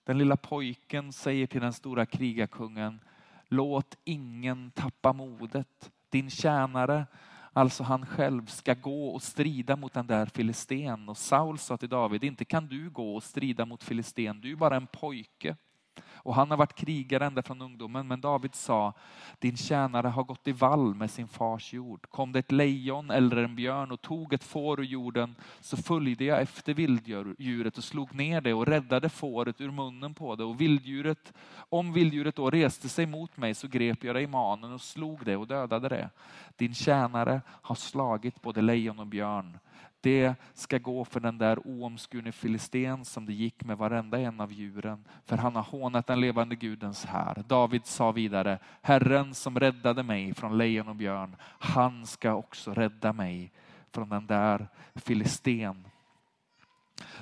[0.07, 3.01] den lilla pojken säger till den stora krigarkungen,
[3.49, 5.91] låt ingen tappa modet.
[6.09, 7.07] Din tjänare,
[7.53, 11.09] alltså han själv, ska gå och strida mot den där filisten.
[11.09, 14.57] Och Saul sa till David, inte kan du gå och strida mot filisten, du är
[14.57, 15.57] bara en pojke.
[16.05, 18.93] Och han har varit krigare ända från ungdomen, men David sa,
[19.39, 22.07] din tjänare har gått i vall med sin fars jord.
[22.11, 26.25] Kom det ett lejon eller en björn och tog ett får ur jorden, så följde
[26.25, 30.45] jag efter vilddjuret och slog ner det och räddade fåret ur munnen på det.
[30.45, 34.73] Och vilddjuret, om vilddjuret då reste sig mot mig så grep jag det i manen
[34.73, 36.11] och slog det och dödade det.
[36.57, 39.59] Din tjänare har slagit både lejon och björn
[40.07, 44.53] det ska gå för den där oomskurne filisten som det gick med varenda en av
[44.53, 45.05] djuren.
[45.25, 47.45] För han har hånat den levande Gudens här.
[47.49, 53.13] David sa vidare, Herren som räddade mig från lejon och björn, han ska också rädda
[53.13, 53.53] mig
[53.93, 55.89] från den där filisten.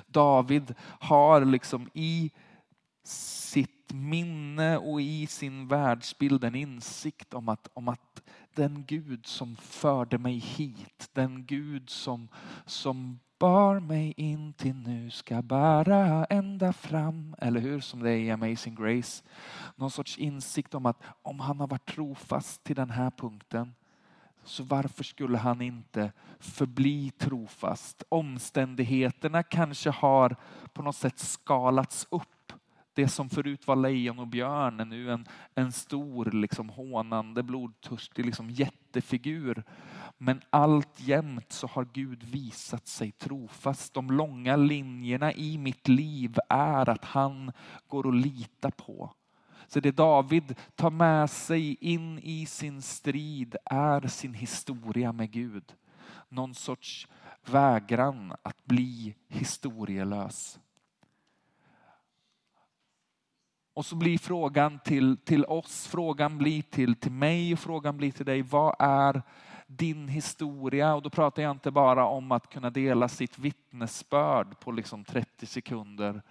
[0.07, 2.31] David har liksom i
[3.03, 8.21] sitt minne och i sin världsbild en insikt om att, om att
[8.55, 12.27] den Gud som förde mig hit, den Gud som,
[12.65, 17.35] som bar mig in till nu ska bära ända fram.
[17.37, 17.79] Eller hur?
[17.79, 19.23] Som det är i Amazing Grace.
[19.75, 23.73] Någon sorts insikt om att om han har varit trofast till den här punkten
[24.43, 28.03] så varför skulle han inte förbli trofast?
[28.09, 30.35] Omständigheterna kanske har
[30.73, 32.34] på något sätt skalats upp
[32.95, 38.25] det som förut var lejon och björn är nu en, en stor, liksom, hånande, blodtörstig
[38.25, 39.63] liksom, jättefigur.
[40.17, 43.93] Men allt jämt så har Gud visat sig trofast.
[43.93, 47.51] De långa linjerna i mitt liv är att han
[47.87, 49.13] går att lita på.
[49.67, 55.73] Så det David tar med sig in i sin strid är sin historia med Gud.
[56.29, 57.07] Någon sorts
[57.45, 60.59] vägran att bli historielös.
[63.75, 68.11] Och så blir frågan till, till oss, frågan blir till, till mig och frågan blir
[68.11, 68.41] till dig.
[68.41, 69.21] Vad är
[69.67, 70.95] din historia?
[70.95, 75.45] Och då pratar jag inte bara om att kunna dela sitt vittnesbörd på liksom 30
[75.45, 76.21] sekunder.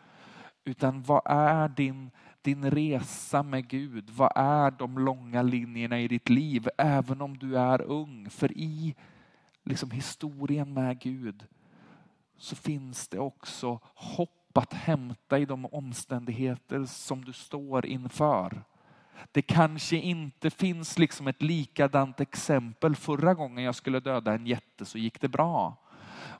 [0.65, 2.11] Utan vad är din,
[2.43, 4.11] din resa med Gud?
[4.11, 6.69] Vad är de långa linjerna i ditt liv?
[6.79, 8.31] Även om du är ung.
[8.31, 8.95] För i
[9.63, 11.45] liksom historien med Gud
[12.37, 18.65] så finns det också hopp att hämta i de omständigheter som du står inför.
[19.33, 22.97] Det kanske inte finns liksom ett likadant exempel.
[22.97, 25.77] Förra gången jag skulle döda en jätte så gick det bra.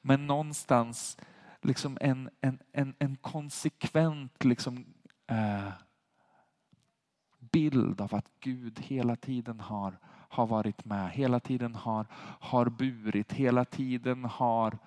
[0.03, 1.19] Men någonstans
[1.63, 4.87] liksom en, en, en, en konsekvent liksom,
[5.27, 5.69] eh,
[7.39, 9.99] bild av att Gud hela tiden har,
[10.29, 12.07] har varit med, hela tiden har,
[12.41, 14.79] har burit, hela tiden har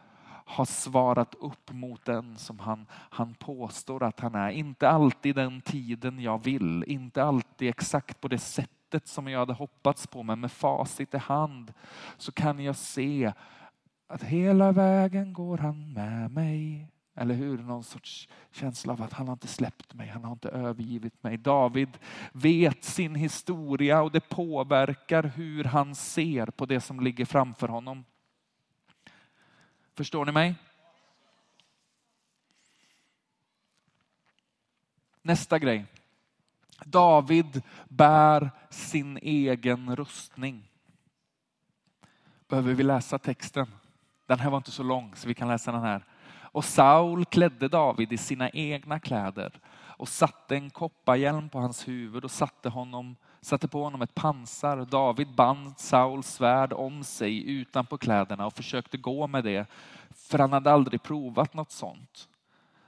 [0.48, 4.50] har svarat upp mot den som han, han påstår att han är.
[4.50, 9.54] Inte alltid den tiden jag vill, inte alltid exakt på det sättet som jag hade
[9.54, 11.74] hoppats på, men med facit i hand
[12.18, 13.34] så kan jag se
[14.08, 16.88] att hela vägen går han med mig.
[17.16, 17.58] Eller hur?
[17.58, 21.38] Någon sorts känsla av att han har inte släppt mig, han har inte övergivit mig.
[21.38, 21.98] David
[22.32, 28.04] vet sin historia och det påverkar hur han ser på det som ligger framför honom.
[29.98, 30.56] Förstår ni mig?
[35.22, 35.86] Nästa grej.
[36.86, 40.72] David bär sin egen rustning.
[42.48, 43.68] Behöver vi läsa texten?
[44.26, 46.06] Den här var inte så lång så vi kan läsa den här.
[46.30, 49.60] Och Saul klädde David i sina egna kläder
[49.98, 54.86] och satte en kopparhjälm på hans huvud och satte, honom, satte på honom ett pansar.
[54.86, 59.70] David band Sauls svärd om sig utanpå kläderna och försökte gå med det,
[60.16, 62.30] för han hade aldrig provat något sånt.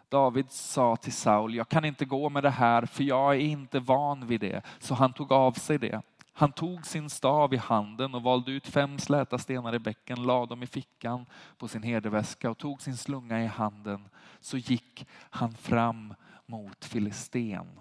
[0.09, 3.79] David sa till Saul, jag kan inte gå med det här för jag är inte
[3.79, 4.61] van vid det.
[4.79, 6.01] Så han tog av sig det.
[6.33, 10.45] Han tog sin stav i handen och valde ut fem släta stenar i bäcken, lade
[10.45, 11.25] dem i fickan
[11.57, 14.09] på sin herdeväska och tog sin slunga i handen.
[14.39, 16.13] Så gick han fram
[16.49, 17.79] mot Filisten.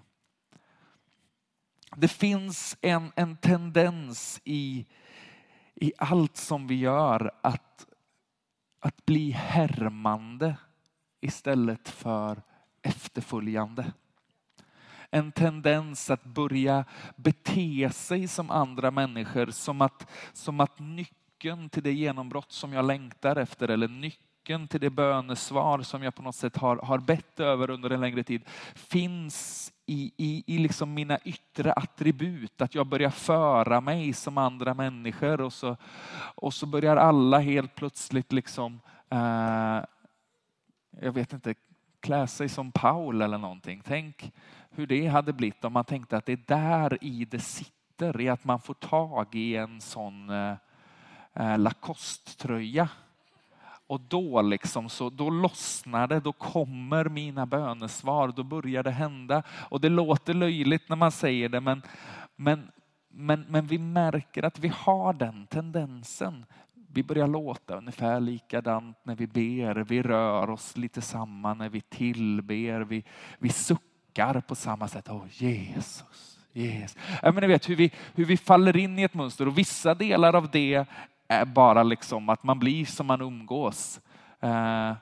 [1.97, 4.87] Det finns en, en tendens i,
[5.75, 7.87] i allt som vi gör att,
[8.81, 10.57] att bli härmande
[11.21, 12.43] istället för
[12.83, 13.93] efterföljande.
[15.11, 16.85] En tendens att börja
[17.17, 22.85] bete sig som andra människor, som att, som att nyckeln till det genombrott som jag
[22.85, 26.99] längtar efter eller nyckeln nyckeln till det bönesvar som jag på något sätt har, har
[26.99, 28.43] bett över under en längre tid
[28.75, 32.61] finns i, i, i liksom mina yttre attribut.
[32.61, 35.77] Att jag börjar föra mig som andra människor och så,
[36.37, 38.81] och så börjar alla helt plötsligt liksom,
[39.11, 39.85] eh,
[41.01, 41.55] jag vet inte,
[42.01, 43.83] klä sig som Paul eller någonting.
[43.85, 44.33] Tänk
[44.71, 48.29] hur det hade blivit om man tänkte att det är där i det sitter, i
[48.29, 50.55] att man får tag i en sån eh,
[51.35, 52.89] eh Lacoste-tröja
[53.89, 59.43] och då, liksom, så, då lossnar det, då kommer mina bönesvar, då börjar det hända.
[59.51, 61.83] Och det låter löjligt när man säger det, men,
[62.37, 62.71] men,
[63.09, 66.45] men, men vi märker att vi har den tendensen.
[66.75, 71.81] Vi börjar låta ungefär likadant när vi ber, vi rör oss lite samma när vi
[71.81, 73.05] tillber, vi,
[73.39, 75.09] vi suckar på samma sätt.
[75.11, 76.99] Åh Jesus, Jesus.
[77.23, 79.95] Ja, men ni vet hur vi, hur vi faller in i ett mönster och vissa
[79.95, 80.87] delar av det
[81.29, 84.01] är bara liksom att man blir som man umgås.
[84.41, 84.93] Eh,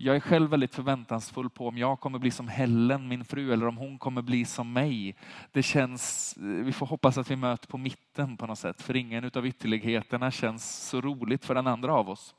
[0.00, 3.66] jag är själv väldigt förväntansfull på om jag kommer bli som Helen, min fru, eller
[3.66, 5.16] om hon kommer bli som mig.
[5.52, 8.96] Det känns, eh, vi får hoppas att vi möter på mitten på något sätt, för
[8.96, 12.34] ingen av ytterligheterna känns så roligt för den andra av oss.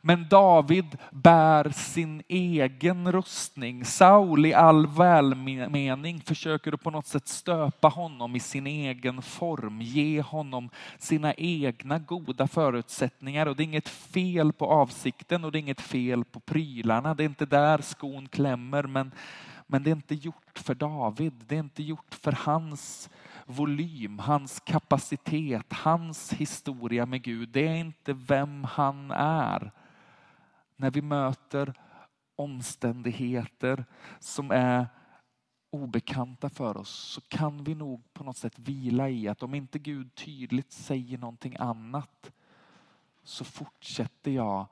[0.00, 3.84] Men David bär sin egen rustning.
[3.84, 10.20] Saul i all välmening försöker på något sätt stöpa honom i sin egen form, ge
[10.20, 13.46] honom sina egna goda förutsättningar.
[13.46, 17.14] Och det är inget fel på avsikten och det är inget fel på prylarna.
[17.14, 19.12] Det är inte där skon klämmer, men,
[19.66, 21.44] men det är inte gjort för David.
[21.46, 23.10] Det är inte gjort för hans
[23.46, 27.48] volym, hans kapacitet, hans historia med Gud.
[27.48, 29.72] Det är inte vem han är
[30.76, 31.74] när vi möter
[32.36, 33.84] omständigheter
[34.18, 34.86] som är
[35.70, 39.78] obekanta för oss så kan vi nog på något sätt vila i att om inte
[39.78, 42.32] Gud tydligt säger någonting annat
[43.22, 44.66] så fortsätter jag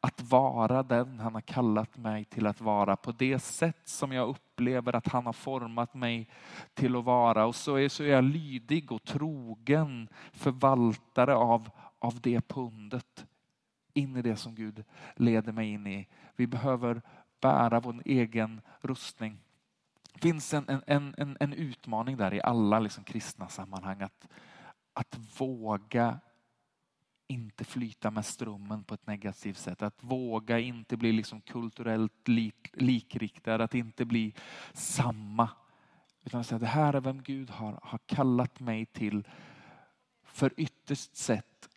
[0.00, 4.28] att vara den han har kallat mig till att vara på det sätt som jag
[4.28, 6.28] upplever att han har format mig
[6.74, 7.46] till att vara.
[7.46, 13.26] Och så är, så är jag lydig och trogen förvaltare av, av det pundet
[13.92, 14.84] in i det som Gud
[15.16, 16.08] leder mig in i.
[16.36, 17.02] Vi behöver
[17.40, 19.38] bära vår egen rustning.
[20.12, 24.28] Det finns en, en, en, en utmaning där i alla liksom kristna sammanhang att,
[24.92, 26.20] att våga
[27.26, 29.82] inte flyta med strömmen på ett negativt sätt.
[29.82, 34.34] Att våga inte bli liksom kulturellt lik, likriktad, att inte bli
[34.72, 35.48] samma.
[36.24, 39.28] Utan att säga det här är vem Gud har, har kallat mig till.
[40.22, 41.68] För ytterst sett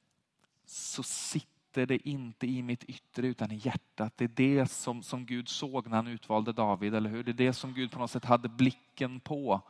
[0.66, 4.14] så sitter sitter det inte i mitt yttre utan i hjärtat.
[4.18, 7.24] Det är det som, som Gud såg när han utvalde David, eller hur?
[7.24, 9.62] Det är det som Gud på något sätt hade blicken på.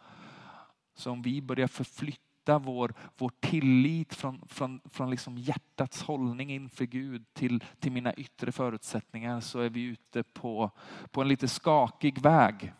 [0.95, 6.85] Så om vi börjar förflytta vår, vår tillit från, från, från liksom hjärtats hållning inför
[6.85, 10.71] Gud till, till mina yttre förutsättningar så är vi ute på,
[11.11, 12.73] på en lite skakig väg.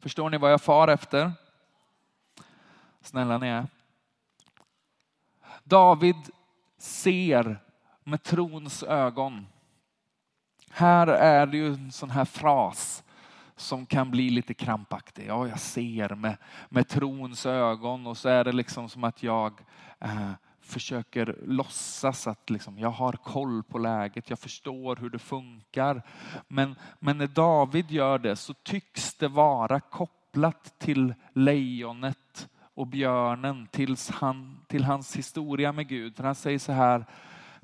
[0.00, 1.32] Förstår ni vad jag far efter?
[3.00, 3.66] Snälla ni är.
[5.64, 6.16] David
[6.78, 7.65] ser
[8.06, 9.46] med trons ögon.
[10.70, 13.04] Här är det ju en sån här fras
[13.56, 15.26] som kan bli lite krampaktig.
[15.28, 16.36] Ja, jag ser med,
[16.68, 19.60] med trons ögon och så är det liksom som att jag
[20.00, 20.30] eh,
[20.60, 26.02] försöker låtsas att liksom, jag har koll på läget, jag förstår hur det funkar.
[26.48, 33.66] Men, men när David gör det så tycks det vara kopplat till lejonet och björnen,
[33.66, 36.16] tills han, till hans historia med Gud.
[36.16, 37.06] För han säger så här,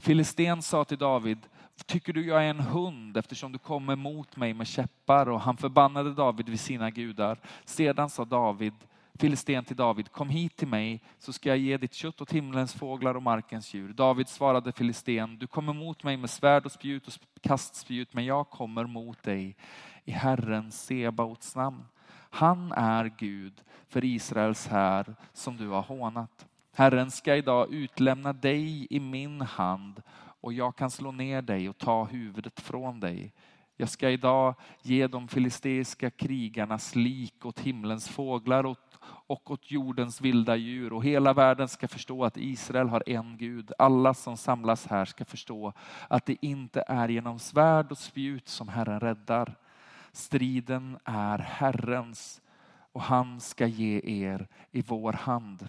[0.02, 1.38] Filisten sa till David,
[1.86, 5.28] tycker du jag är en hund eftersom du kommer mot mig med käppar?
[5.28, 7.38] Och han förbannade David vid sina gudar.
[7.64, 8.72] Sedan sa David,
[9.14, 12.74] Filisten till David, kom hit till mig så ska jag ge ditt kött åt himlens
[12.74, 13.92] fåglar och markens djur.
[13.92, 18.50] David svarade Filisten, du kommer mot mig med svärd och spjut och kastspjut, men jag
[18.50, 19.56] kommer mot dig
[20.04, 21.84] i Herren Sebaots namn.
[22.30, 26.46] Han är Gud för Israels här som du har hånat.
[26.74, 30.02] Herren ska idag utlämna dig i min hand
[30.40, 33.32] och jag kan slå ner dig och ta huvudet från dig.
[33.76, 38.64] Jag ska idag ge de filisteiska krigarnas lik åt himlens fåglar
[39.26, 43.72] och åt jordens vilda djur och hela världen ska förstå att Israel har en Gud.
[43.78, 45.72] Alla som samlas här ska förstå
[46.08, 49.54] att det inte är genom svärd och spjut som Herren räddar.
[50.12, 52.40] Striden är Herrens
[52.92, 55.68] och han ska ge er i vår hand.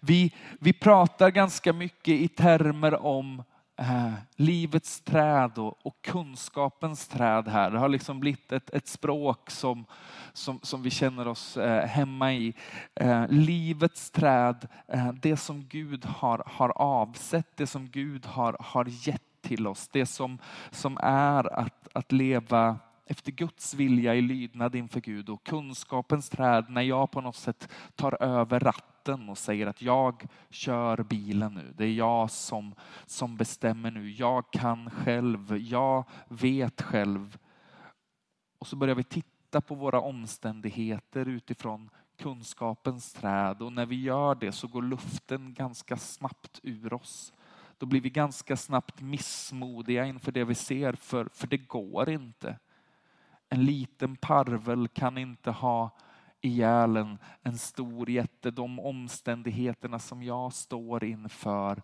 [0.00, 3.42] Vi, vi pratar ganska mycket i termer om
[3.80, 7.70] eh, livets träd och, och, kunskapens träd här.
[7.70, 9.84] Det har liksom blivit ett, ett språk som,
[10.32, 12.54] som, som vi känner oss eh, hemma i.
[12.94, 18.86] Eh, livets träd, eh, det som Gud har, har avsett, det som Gud har, har
[18.88, 19.88] gett till oss.
[19.88, 20.38] Det som,
[20.70, 26.66] som är att, att leva efter Guds vilja i lydnad inför Gud och kunskapens träd
[26.68, 31.74] när jag på något sätt tar över ratten och säger att jag kör bilen nu.
[31.76, 32.74] Det är jag som,
[33.06, 34.10] som bestämmer nu.
[34.10, 35.56] Jag kan själv.
[35.56, 37.38] Jag vet själv.
[38.58, 44.34] Och så börjar vi titta på våra omständigheter utifrån kunskapens träd och när vi gör
[44.34, 47.32] det så går luften ganska snabbt ur oss.
[47.78, 52.58] Då blir vi ganska snabbt missmodiga inför det vi ser, för, för det går inte.
[53.48, 55.90] En liten parvel kan inte ha
[56.40, 58.50] ihjäl en, en stor jätte.
[58.50, 61.82] De omständigheterna som jag står inför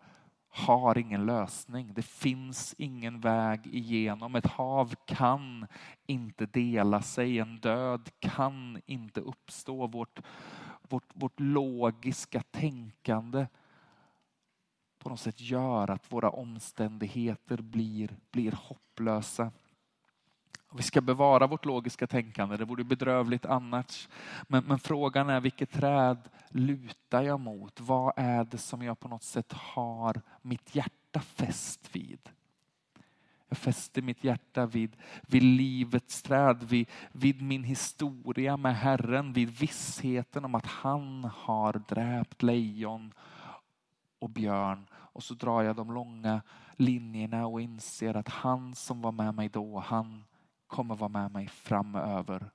[0.48, 1.94] har ingen lösning.
[1.94, 4.34] Det finns ingen väg igenom.
[4.34, 5.66] Ett hav kan
[6.07, 7.38] inte dela sig.
[7.38, 9.86] En död kan inte uppstå.
[9.86, 10.20] Vårt,
[10.82, 13.46] vårt, vårt logiska tänkande
[15.07, 19.52] på något sätt gör att våra omständigheter blir, blir hopplösa.
[20.74, 24.08] Vi ska bevara vårt logiska tänkande, det vore bedrövligt annars.
[24.48, 27.80] Men, men, frågan är vilket träd lutar jag mot?
[27.80, 32.18] Vad är det som jag på något sätt har mitt hjärta fäst vid?
[33.48, 39.50] Jag fäster mitt hjärta vid, vid livets träd, vid, vid min historia med Herren, vid
[39.50, 43.12] vissheten om att han har dräpt lejon
[44.18, 44.86] och björn.
[44.92, 46.42] Och så drar jag de långa
[46.76, 50.24] linjerna och inser att han som var med mig då, han
[50.66, 52.50] kommer vara med mig framöver.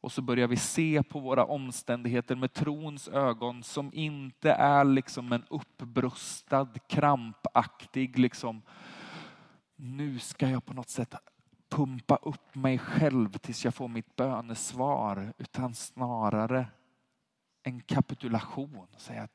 [0.00, 5.32] Och så börjar vi se på våra omständigheter med trons ögon som inte är liksom
[5.32, 8.62] en uppbrustad, krampaktig, liksom,
[9.76, 11.14] nu ska jag på något sätt
[11.68, 16.66] pumpa upp mig själv tills jag får mitt bönesvar, utan snarare
[17.62, 18.86] en kapitulation.
[18.96, 19.32] Säga att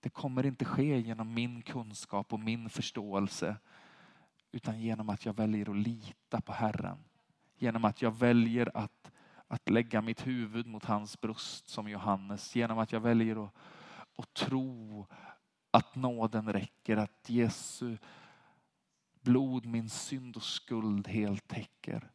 [0.00, 3.56] det kommer inte ske genom min kunskap och min förståelse
[4.52, 6.98] utan genom att jag väljer att lita på Herren.
[7.56, 9.12] Genom att jag väljer att,
[9.48, 12.56] att lägga mitt huvud mot hans bröst som Johannes.
[12.56, 13.54] Genom att jag väljer att,
[14.16, 15.06] att tro
[15.70, 17.96] att nåden räcker, att Jesu
[19.20, 22.10] blod min synd och skuld helt täcker.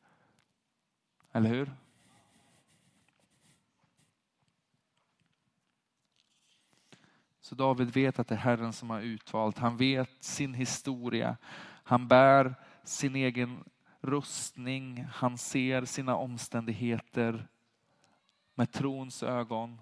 [1.32, 1.72] Eller hur?
[7.42, 9.58] Så David vet att det är Herren som har utvalt.
[9.58, 11.38] Han vet sin historia.
[11.84, 13.64] Han bär sin egen
[14.02, 15.06] rustning.
[15.14, 17.48] Han ser sina omständigheter
[18.56, 19.82] med trons ögon.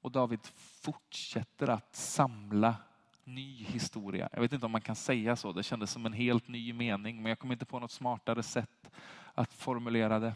[0.00, 0.40] Och David
[0.82, 2.76] fortsätter att samla
[3.24, 4.28] ny historia.
[4.32, 7.22] Jag vet inte om man kan säga så, det kändes som en helt ny mening,
[7.22, 8.90] men jag kom inte på något smartare sätt
[9.34, 10.34] att formulera det.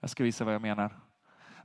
[0.00, 0.90] Jag ska visa vad jag menar.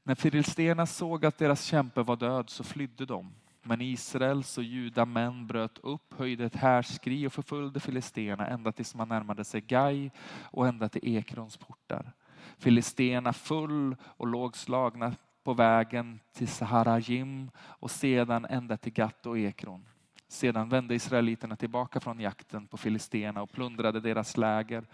[0.03, 3.33] När filisterna såg att deras kämpe var död så flydde de.
[3.63, 8.95] Men Israels och juda män bröt upp, höjde ett härskri och förföljde filisterna ända tills
[8.95, 12.11] man närmade sig Gai och ända till Ekrons portar.
[12.57, 19.39] Filisterna föll och låg slagna på vägen till Saharajim och sedan ända till Gat och
[19.39, 19.85] Ekron.
[20.27, 24.85] Sedan vände israeliterna tillbaka från jakten på filisterna och plundrade deras läger.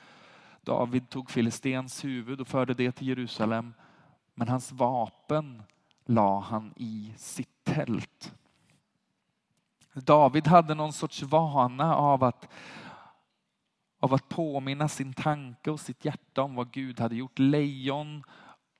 [0.61, 3.73] David tog filistens huvud och förde det till Jerusalem,
[4.35, 5.63] men hans vapen
[6.05, 8.33] la han i sitt tält.
[10.05, 12.47] David hade någon sorts vana av att,
[14.01, 17.39] av att påminna sin tanke och sitt hjärta om vad Gud hade gjort.
[17.39, 18.23] Lejon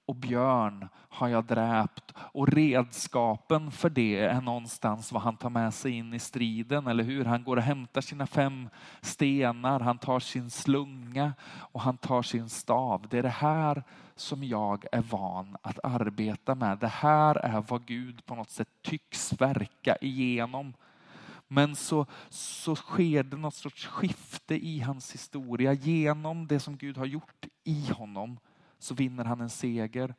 [0.08, 5.74] och björn har jag dräpt och redskapen för det är någonstans vad han tar med
[5.74, 7.26] sig in i striden, eller hur?
[7.26, 8.70] Han går och hämtar sina fem
[9.02, 13.08] stenar, han tar sin slunga och han tar sin stav.
[13.10, 13.84] Det är det här
[14.16, 16.78] som jag är van att arbeta med.
[16.78, 20.74] Det här är vad Gud på något sätt tycks verka igenom
[21.48, 25.74] men så, så sker det något sorts skifte i hans historia.
[25.74, 28.40] Genom det som Gud har gjort i honom
[28.80, 30.16] så vinner han en seger.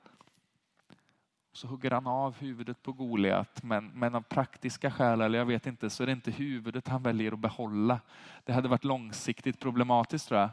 [1.53, 5.67] Så hugger han av huvudet på Goliat, men, men av praktiska skäl, eller jag vet
[5.67, 8.01] inte, så är det inte huvudet han väljer att behålla.
[8.45, 10.51] Det hade varit långsiktigt problematiskt tror jag.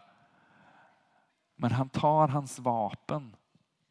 [1.55, 3.35] Men han tar hans vapen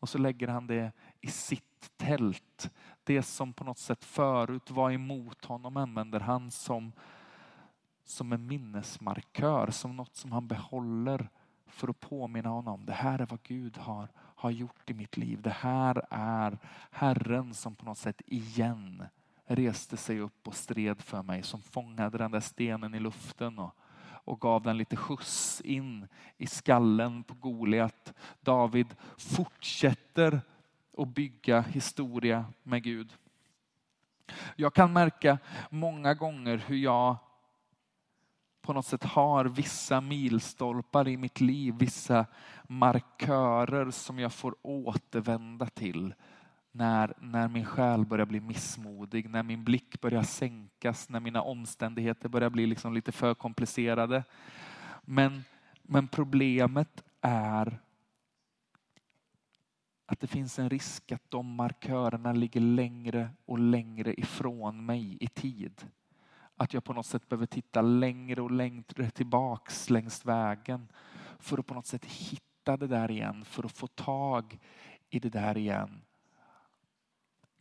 [0.00, 2.70] och så lägger han det i sitt tält
[3.04, 6.92] det som på något sätt förut var emot honom använder han som,
[8.04, 11.28] som en minnesmarkör, som något som han behåller
[11.66, 12.86] för att påminna honom.
[12.86, 15.42] Det här är vad Gud har, har gjort i mitt liv.
[15.42, 16.58] Det här är
[16.90, 19.04] Herren som på något sätt igen
[19.46, 23.74] reste sig upp och stred för mig, som fångade den där stenen i luften och,
[24.24, 28.14] och gav den lite skjuts in i skallen på Goliat.
[28.40, 30.40] David fortsätter
[30.94, 33.12] och bygga historia med Gud.
[34.56, 35.38] Jag kan märka
[35.70, 37.16] många gånger hur jag
[38.62, 42.26] på något sätt har vissa milstolpar i mitt liv, vissa
[42.68, 46.14] markörer som jag får återvända till
[46.72, 52.28] när, när min själ börjar bli missmodig, när min blick börjar sänkas, när mina omständigheter
[52.28, 54.24] börjar bli liksom lite för komplicerade.
[55.02, 55.44] Men,
[55.82, 57.78] men problemet är
[60.06, 65.26] att det finns en risk att de markörerna ligger längre och längre ifrån mig i
[65.26, 65.86] tid.
[66.56, 70.88] Att jag på något sätt behöver titta längre och längre tillbaks längs vägen
[71.38, 74.58] för att på något sätt hitta det där igen, för att få tag
[75.10, 76.00] i det där igen.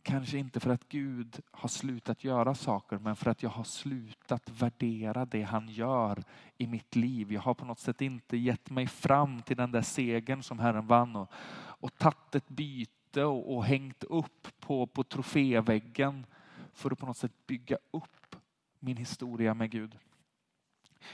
[0.04, 4.50] Kanske inte för att Gud har slutat göra saker, men för att jag har slutat
[4.50, 6.24] värdera det han gör
[6.58, 7.32] i mitt liv.
[7.32, 10.86] Jag har på något sätt inte gett mig fram till den där segern som Herren
[10.86, 16.26] vann och, och tagit ett byte och, och hängt upp på, på troféväggen
[16.72, 18.36] för att på något sätt bygga upp
[18.78, 19.98] min historia med Gud.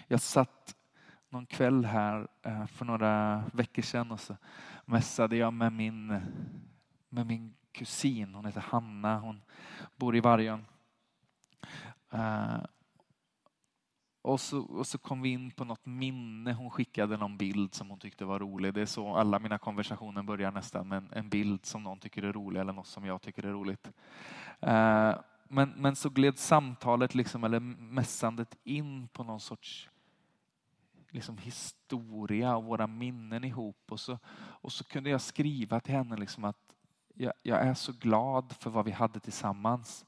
[0.07, 0.76] Jag satt
[1.28, 4.36] någon kväll här eh, för några veckor sedan och så
[4.84, 6.20] mässade jag med min,
[7.09, 8.34] med min kusin.
[8.34, 9.18] Hon heter Hanna.
[9.18, 9.42] Hon
[9.96, 10.66] bor i Vargön.
[12.14, 12.64] Uh,
[14.22, 16.52] och så, och så kom vi in på något minne.
[16.52, 18.74] Hon skickade någon bild som hon tyckte var rolig.
[18.74, 22.22] Det är så alla mina konversationer börjar nästan med en, en bild som någon tycker
[22.22, 23.92] är rolig eller något som jag tycker är roligt.
[24.66, 29.90] Uh, men, men så gled samtalet liksom, eller mässandet in på någon sorts
[31.10, 33.82] liksom historia och våra minnen ihop.
[33.88, 36.56] Och så, och så kunde jag skriva till henne liksom att
[37.20, 40.04] jag, jag är så glad för vad vi hade tillsammans.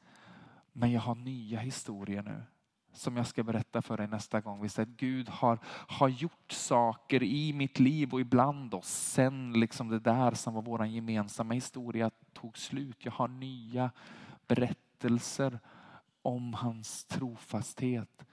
[0.73, 2.43] Men jag har nya historier nu
[2.93, 4.63] som jag ska berätta för dig nästa gång.
[4.63, 5.59] Visst att Gud har,
[5.89, 10.63] har gjort saker i mitt liv och ibland oss sen liksom det där som var
[10.63, 13.05] vår gemensamma historia tog slut.
[13.05, 13.91] Jag har nya
[14.47, 15.61] berättelser
[16.23, 18.25] om hans trofasthet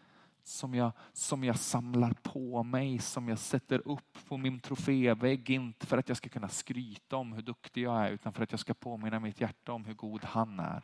[0.50, 5.50] som jag, som jag samlar på mig, som jag sätter upp på min trofévägg.
[5.50, 8.52] Inte för att jag ska kunna skryta om hur duktig jag är, utan för att
[8.52, 10.82] jag ska påminna mitt hjärta om hur god han är.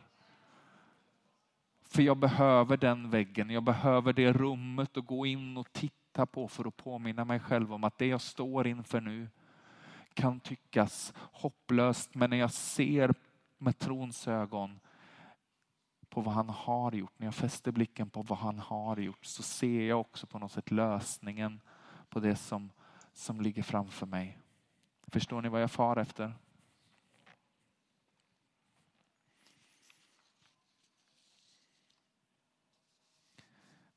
[1.83, 6.47] För jag behöver den väggen, jag behöver det rummet att gå in och titta på
[6.47, 9.29] för att påminna mig själv om att det jag står inför nu
[10.13, 13.13] kan tyckas hopplöst, men när jag ser
[13.57, 14.79] med trons ögon
[16.15, 19.43] på vad han har gjort, när jag fäster blicken på vad han har gjort så
[19.43, 21.61] ser jag också på något sätt lösningen
[22.09, 22.71] på det som,
[23.13, 24.39] som ligger framför mig.
[25.07, 26.33] Förstår ni vad jag far efter?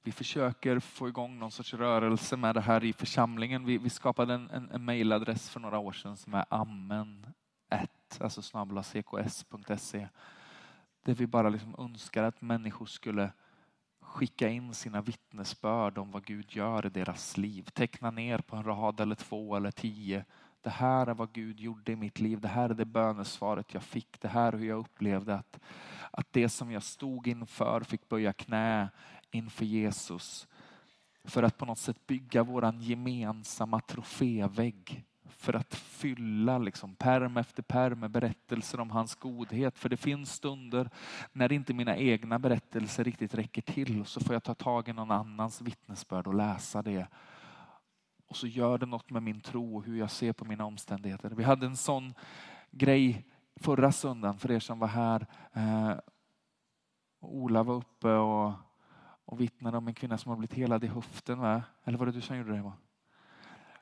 [0.03, 3.65] Vi försöker få igång någon sorts rörelse med det här i församlingen.
[3.65, 7.89] Vi, vi skapade en, en, en mailadress för några år sedan som är amen1,
[8.21, 10.09] alltså snabbla cks.se
[11.09, 13.33] där vi bara liksom önskar att människor skulle
[14.01, 17.63] skicka in sina vittnesbörd om vad Gud gör i deras liv.
[17.63, 20.25] Teckna ner på en rad eller två eller tio.
[20.61, 22.41] Det här är vad Gud gjorde i mitt liv.
[22.41, 24.21] Det här är det bönesvaret jag fick.
[24.21, 25.61] Det här är hur jag upplevde att,
[26.11, 28.89] att det som jag stod inför fick böja knä
[29.31, 30.49] inför Jesus.
[31.25, 35.05] För att på något sätt bygga våran gemensamma trofévägg
[35.39, 39.79] för att fylla liksom perm efter perm med berättelser om hans godhet.
[39.79, 40.91] För det finns stunder
[41.33, 44.05] när inte mina egna berättelser riktigt räcker till.
[44.05, 47.07] Så får jag ta tag i någon annans vittnesbörd och läsa det.
[48.29, 51.31] Och så gör det något med min tro och hur jag ser på mina omständigheter.
[51.31, 52.15] Vi hade en sån
[52.71, 53.27] grej
[53.57, 55.27] förra söndagen för er som var här.
[55.53, 55.99] Eh,
[57.21, 58.53] Ola var uppe och,
[59.25, 61.39] och vittnade om en kvinna som har blivit helad i höften.
[61.39, 61.63] Va?
[61.85, 62.73] Eller var det du som gjorde det?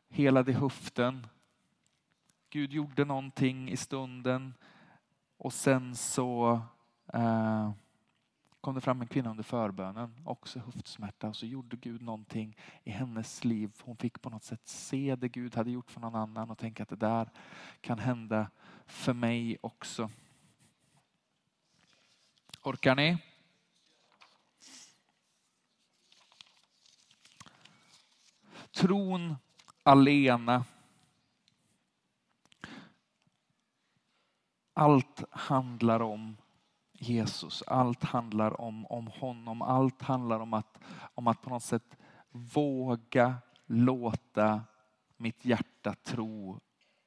[0.08, 1.26] Helad i höften
[2.56, 4.54] Gud gjorde någonting i stunden
[5.36, 6.60] och sen så
[7.12, 7.70] eh,
[8.60, 12.90] kom det fram en kvinna under förbönen, också höftsmärta och så gjorde Gud någonting i
[12.90, 13.72] hennes liv.
[13.82, 16.82] Hon fick på något sätt se det Gud hade gjort för någon annan och tänka
[16.82, 17.30] att det där
[17.80, 18.50] kan hända
[18.86, 20.10] för mig också.
[22.62, 23.18] Orkar ni?
[28.70, 29.36] Tron
[29.82, 30.64] alena
[34.78, 36.36] Allt handlar om
[36.92, 37.62] Jesus.
[37.66, 39.62] Allt handlar om, om honom.
[39.62, 40.78] Allt handlar om att,
[41.14, 41.96] om att på något sätt
[42.30, 43.34] våga
[43.66, 44.60] låta
[45.16, 46.60] mitt hjärta tro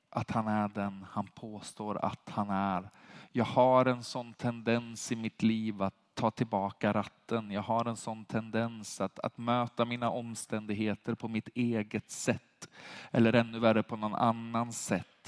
[0.09, 2.89] att han är den han påstår att han är.
[3.31, 7.51] Jag har en sån tendens i mitt liv att ta tillbaka ratten.
[7.51, 12.69] Jag har en sån tendens att, att möta mina omständigheter på mitt eget sätt.
[13.11, 15.18] Eller ännu värre på någon annans sätt.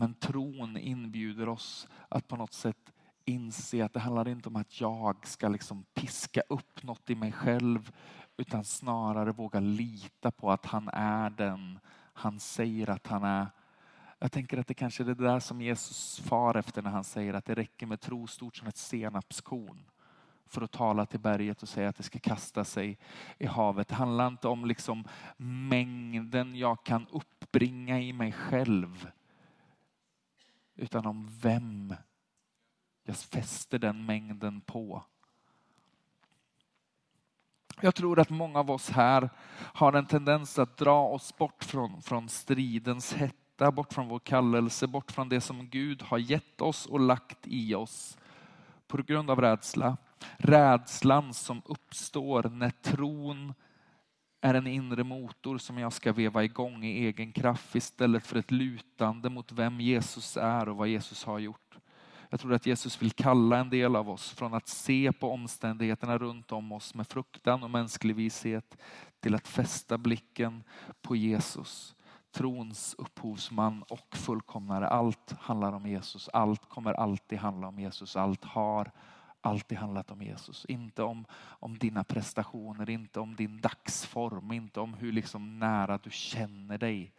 [0.00, 2.92] Men tron inbjuder oss att på något sätt
[3.24, 7.32] inse att det handlar inte om att jag ska liksom piska upp något i mig
[7.32, 7.92] själv
[8.36, 11.78] utan snarare våga lita på att han är den
[12.12, 13.46] han säger att han är.
[14.18, 17.34] Jag tänker att det kanske är det där som Jesus far efter när han säger
[17.34, 19.84] att det räcker med tro stort som ett senapskorn
[20.46, 22.98] för att tala till berget och säga att det ska kasta sig
[23.38, 23.88] i havet.
[23.88, 25.04] Det handlar inte om liksom
[25.36, 29.10] mängden jag kan uppbringa i mig själv
[30.80, 31.94] utan om vem
[33.04, 35.04] jag fäster den mängden på.
[37.80, 42.02] Jag tror att många av oss här har en tendens att dra oss bort från,
[42.02, 46.86] från stridens hetta, bort från vår kallelse, bort från det som Gud har gett oss
[46.86, 48.18] och lagt i oss
[48.86, 49.96] på grund av rädsla.
[50.36, 53.54] Rädslan som uppstår när tron
[54.40, 58.50] är en inre motor som jag ska veva igång i egen kraft istället för ett
[58.50, 61.78] lutande mot vem Jesus är och vad Jesus har gjort.
[62.30, 66.18] Jag tror att Jesus vill kalla en del av oss från att se på omständigheterna
[66.18, 68.76] runt om oss med fruktan och mänsklig vishet
[69.20, 70.62] till att fästa blicken
[71.02, 71.94] på Jesus.
[72.32, 74.88] Trons upphovsman och fullkomnare.
[74.88, 76.28] Allt handlar om Jesus.
[76.28, 78.16] Allt kommer alltid handla om Jesus.
[78.16, 78.92] Allt har
[79.40, 80.64] alltid handlat om Jesus.
[80.64, 86.10] Inte om, om dina prestationer, inte om din dagsform, inte om hur liksom nära du
[86.10, 87.12] känner dig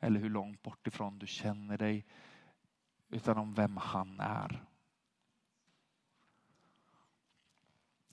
[0.00, 2.04] eller hur långt bort ifrån du känner dig
[3.08, 4.64] utan om vem han är.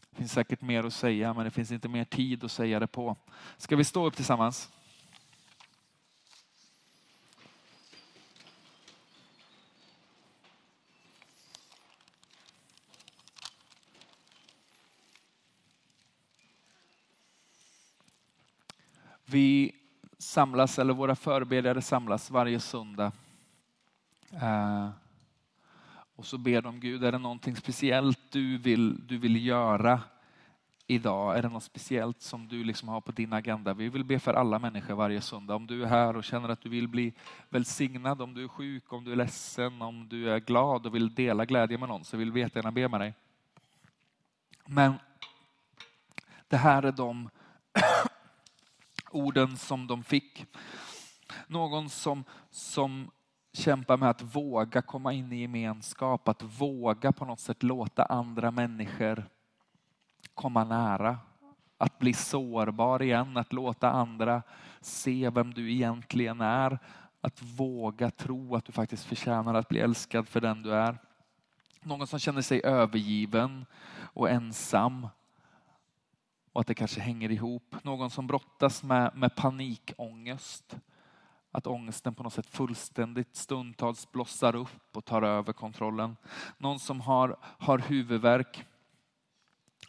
[0.09, 2.87] Det finns säkert mer att säga, men det finns inte mer tid att säga det
[2.87, 3.15] på.
[3.57, 4.71] Ska vi stå upp tillsammans?
[19.35, 19.71] Vi
[20.17, 23.11] samlas, eller våra förebedjare samlas varje söndag
[24.31, 24.89] eh,
[26.15, 30.01] och så ber de Gud, är det någonting speciellt du vill, du vill göra
[30.87, 31.37] idag?
[31.37, 33.73] Är det något speciellt som du liksom har på din agenda?
[33.73, 35.55] Vi vill be för alla människor varje söndag.
[35.55, 37.13] Om du är här och känner att du vill bli
[37.49, 41.15] välsignad, om du är sjuk, om du är ledsen, om du är glad och vill
[41.15, 43.13] dela glädje med någon så vill vi jättegärna be med dig.
[44.65, 44.93] Men
[46.47, 47.29] det här är de
[49.15, 50.45] orden som de fick.
[51.47, 53.11] Någon som, som
[53.53, 58.51] kämpar med att våga komma in i gemenskap, att våga på något sätt låta andra
[58.51, 59.25] människor
[60.33, 61.17] komma nära.
[61.77, 64.43] Att bli sårbar igen, att låta andra
[64.81, 66.79] se vem du egentligen är.
[67.21, 70.97] Att våga tro att du faktiskt förtjänar att bli älskad för den du är.
[71.81, 73.65] Någon som känner sig övergiven
[73.97, 75.07] och ensam
[76.55, 77.75] och att det kanske hänger ihop.
[77.83, 80.77] Någon som brottas med, med panikångest
[81.51, 86.17] att ångesten på något sätt fullständigt stundtals blossar upp och tar över kontrollen.
[86.57, 88.65] Någon som har, har huvudvärk.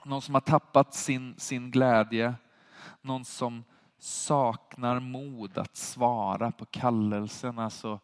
[0.04, 2.34] Någon som har tappat sin, sin glädje.
[3.00, 3.64] Någon som
[3.98, 7.58] saknar mod att svara på kallelsen.
[7.58, 8.00] Alltså,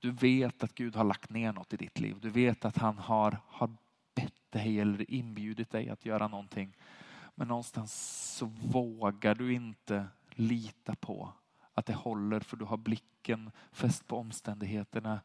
[0.00, 2.16] du vet att Gud har lagt ner något i ditt liv.
[2.20, 3.70] Du vet att han har, har
[4.14, 6.76] bett dig eller inbjudit dig att göra någonting.
[7.38, 7.92] Men någonstans
[8.36, 11.32] så vågar du inte lita på
[11.74, 15.20] att det håller för du har blicken fäst på omständigheterna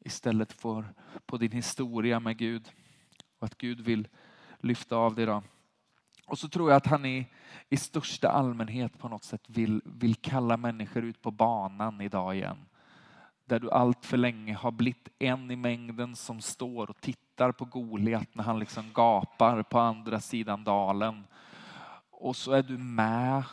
[0.00, 0.94] istället för
[1.26, 2.72] på din historia med Gud.
[3.38, 4.08] Och att Gud vill
[4.60, 5.26] lyfta av dig.
[5.26, 5.42] Då.
[6.26, 7.26] Och så tror jag att han i,
[7.68, 12.58] i största allmänhet på något sätt vill, vill kalla människor ut på banan idag igen.
[13.44, 17.64] Där du allt för länge har blivit en i mängden som står och tittar på
[17.64, 21.24] Goliat när han liksom gapar på andra sidan dalen.
[22.16, 23.44] Och så är du med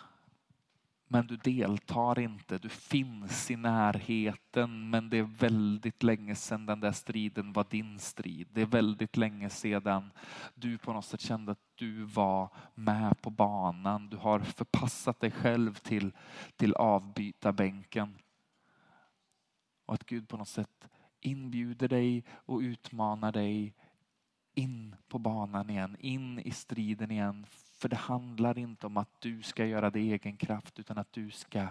[1.11, 2.57] men du deltar inte.
[2.57, 7.99] Du finns i närheten, men det är väldigt länge sedan den där striden var din
[7.99, 8.47] strid.
[8.51, 10.11] Det är väldigt länge sedan
[10.55, 14.09] du på något sätt kände att du var med på banan.
[14.09, 16.11] Du har förpassat dig själv till,
[16.55, 18.17] till avbytarbänken.
[19.85, 20.87] Och att Gud på något sätt
[21.19, 23.73] inbjuder dig och utmanar dig
[24.53, 27.45] in på banan igen, in i striden igen
[27.81, 31.13] för det handlar inte om att du ska göra det i egen kraft utan att
[31.13, 31.67] du ska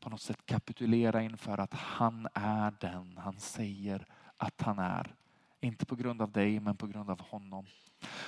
[0.00, 5.14] på något sätt kapitulera inför att han är den han säger att han är.
[5.60, 7.66] Inte på grund av dig men på grund av honom.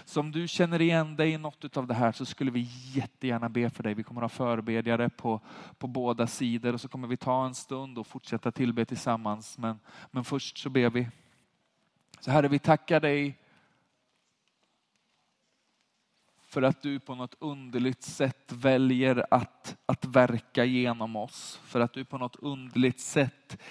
[0.05, 3.49] Så om du känner igen dig i något av det här så skulle vi jättegärna
[3.49, 3.95] be för dig.
[3.95, 5.41] Vi kommer att ha förbedjare på,
[5.79, 9.59] på båda sidor och så kommer vi ta en stund och fortsätta tillbe tillsammans.
[9.59, 9.79] Men,
[10.11, 11.09] men först så ber vi.
[12.21, 13.39] Så Herre, vi tackar dig
[16.55, 21.61] för att du på något underligt sätt väljer att, att verka genom oss.
[21.65, 23.63] För att du på något underligt sätt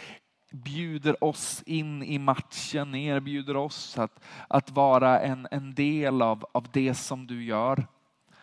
[0.51, 6.67] bjuder oss in i matchen, erbjuder oss att, att vara en, en del av, av
[6.73, 7.87] det som du gör.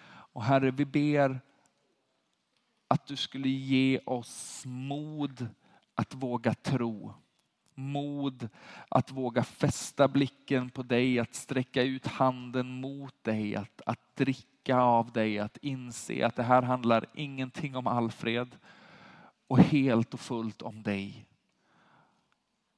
[0.08, 1.40] Och Herre, vi ber
[2.88, 5.48] att du skulle ge oss mod
[5.94, 7.14] att våga tro
[7.80, 8.48] mod
[8.88, 14.76] att våga fästa blicken på dig, att sträcka ut handen mot dig, att, att dricka
[14.76, 18.56] av dig, att inse att det här handlar ingenting om Alfred
[19.48, 21.26] och helt och fullt om dig.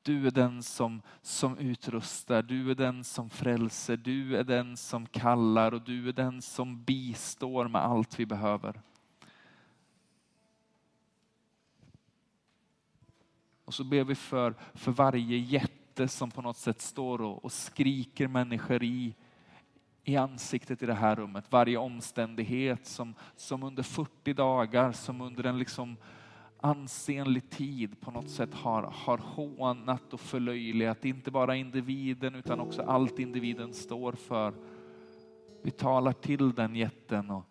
[0.02, 5.06] Du är den som, som utrustar, du är den som frälser, du är den som
[5.06, 8.80] kallar och du är den som bistår med allt vi behöver.
[13.64, 17.52] Och så ber vi för, för varje jätte som på något sätt står och, och
[17.52, 19.14] skriker människor i,
[20.04, 21.44] i ansiktet i det här rummet.
[21.50, 25.96] Varje omständighet som, som under 40 dagar, som under en liksom
[26.62, 32.82] ansenlig tid på något sätt har, har hånat och förlöjligat inte bara individen utan också
[32.82, 34.54] allt individen står för.
[35.62, 37.44] Vi talar till den jätten och,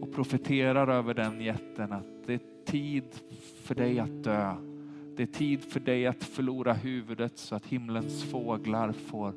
[0.00, 3.20] och profeterar över den jätten att det är tid
[3.64, 4.69] för dig att dö.
[5.16, 9.34] Det är tid för dig att förlora huvudet så att himlens fåglar får,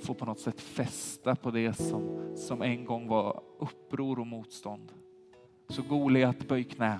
[0.00, 4.92] får på något sätt fästa på det som, som en gång var uppror och motstånd.
[5.68, 6.98] Så Goliat, böj knä.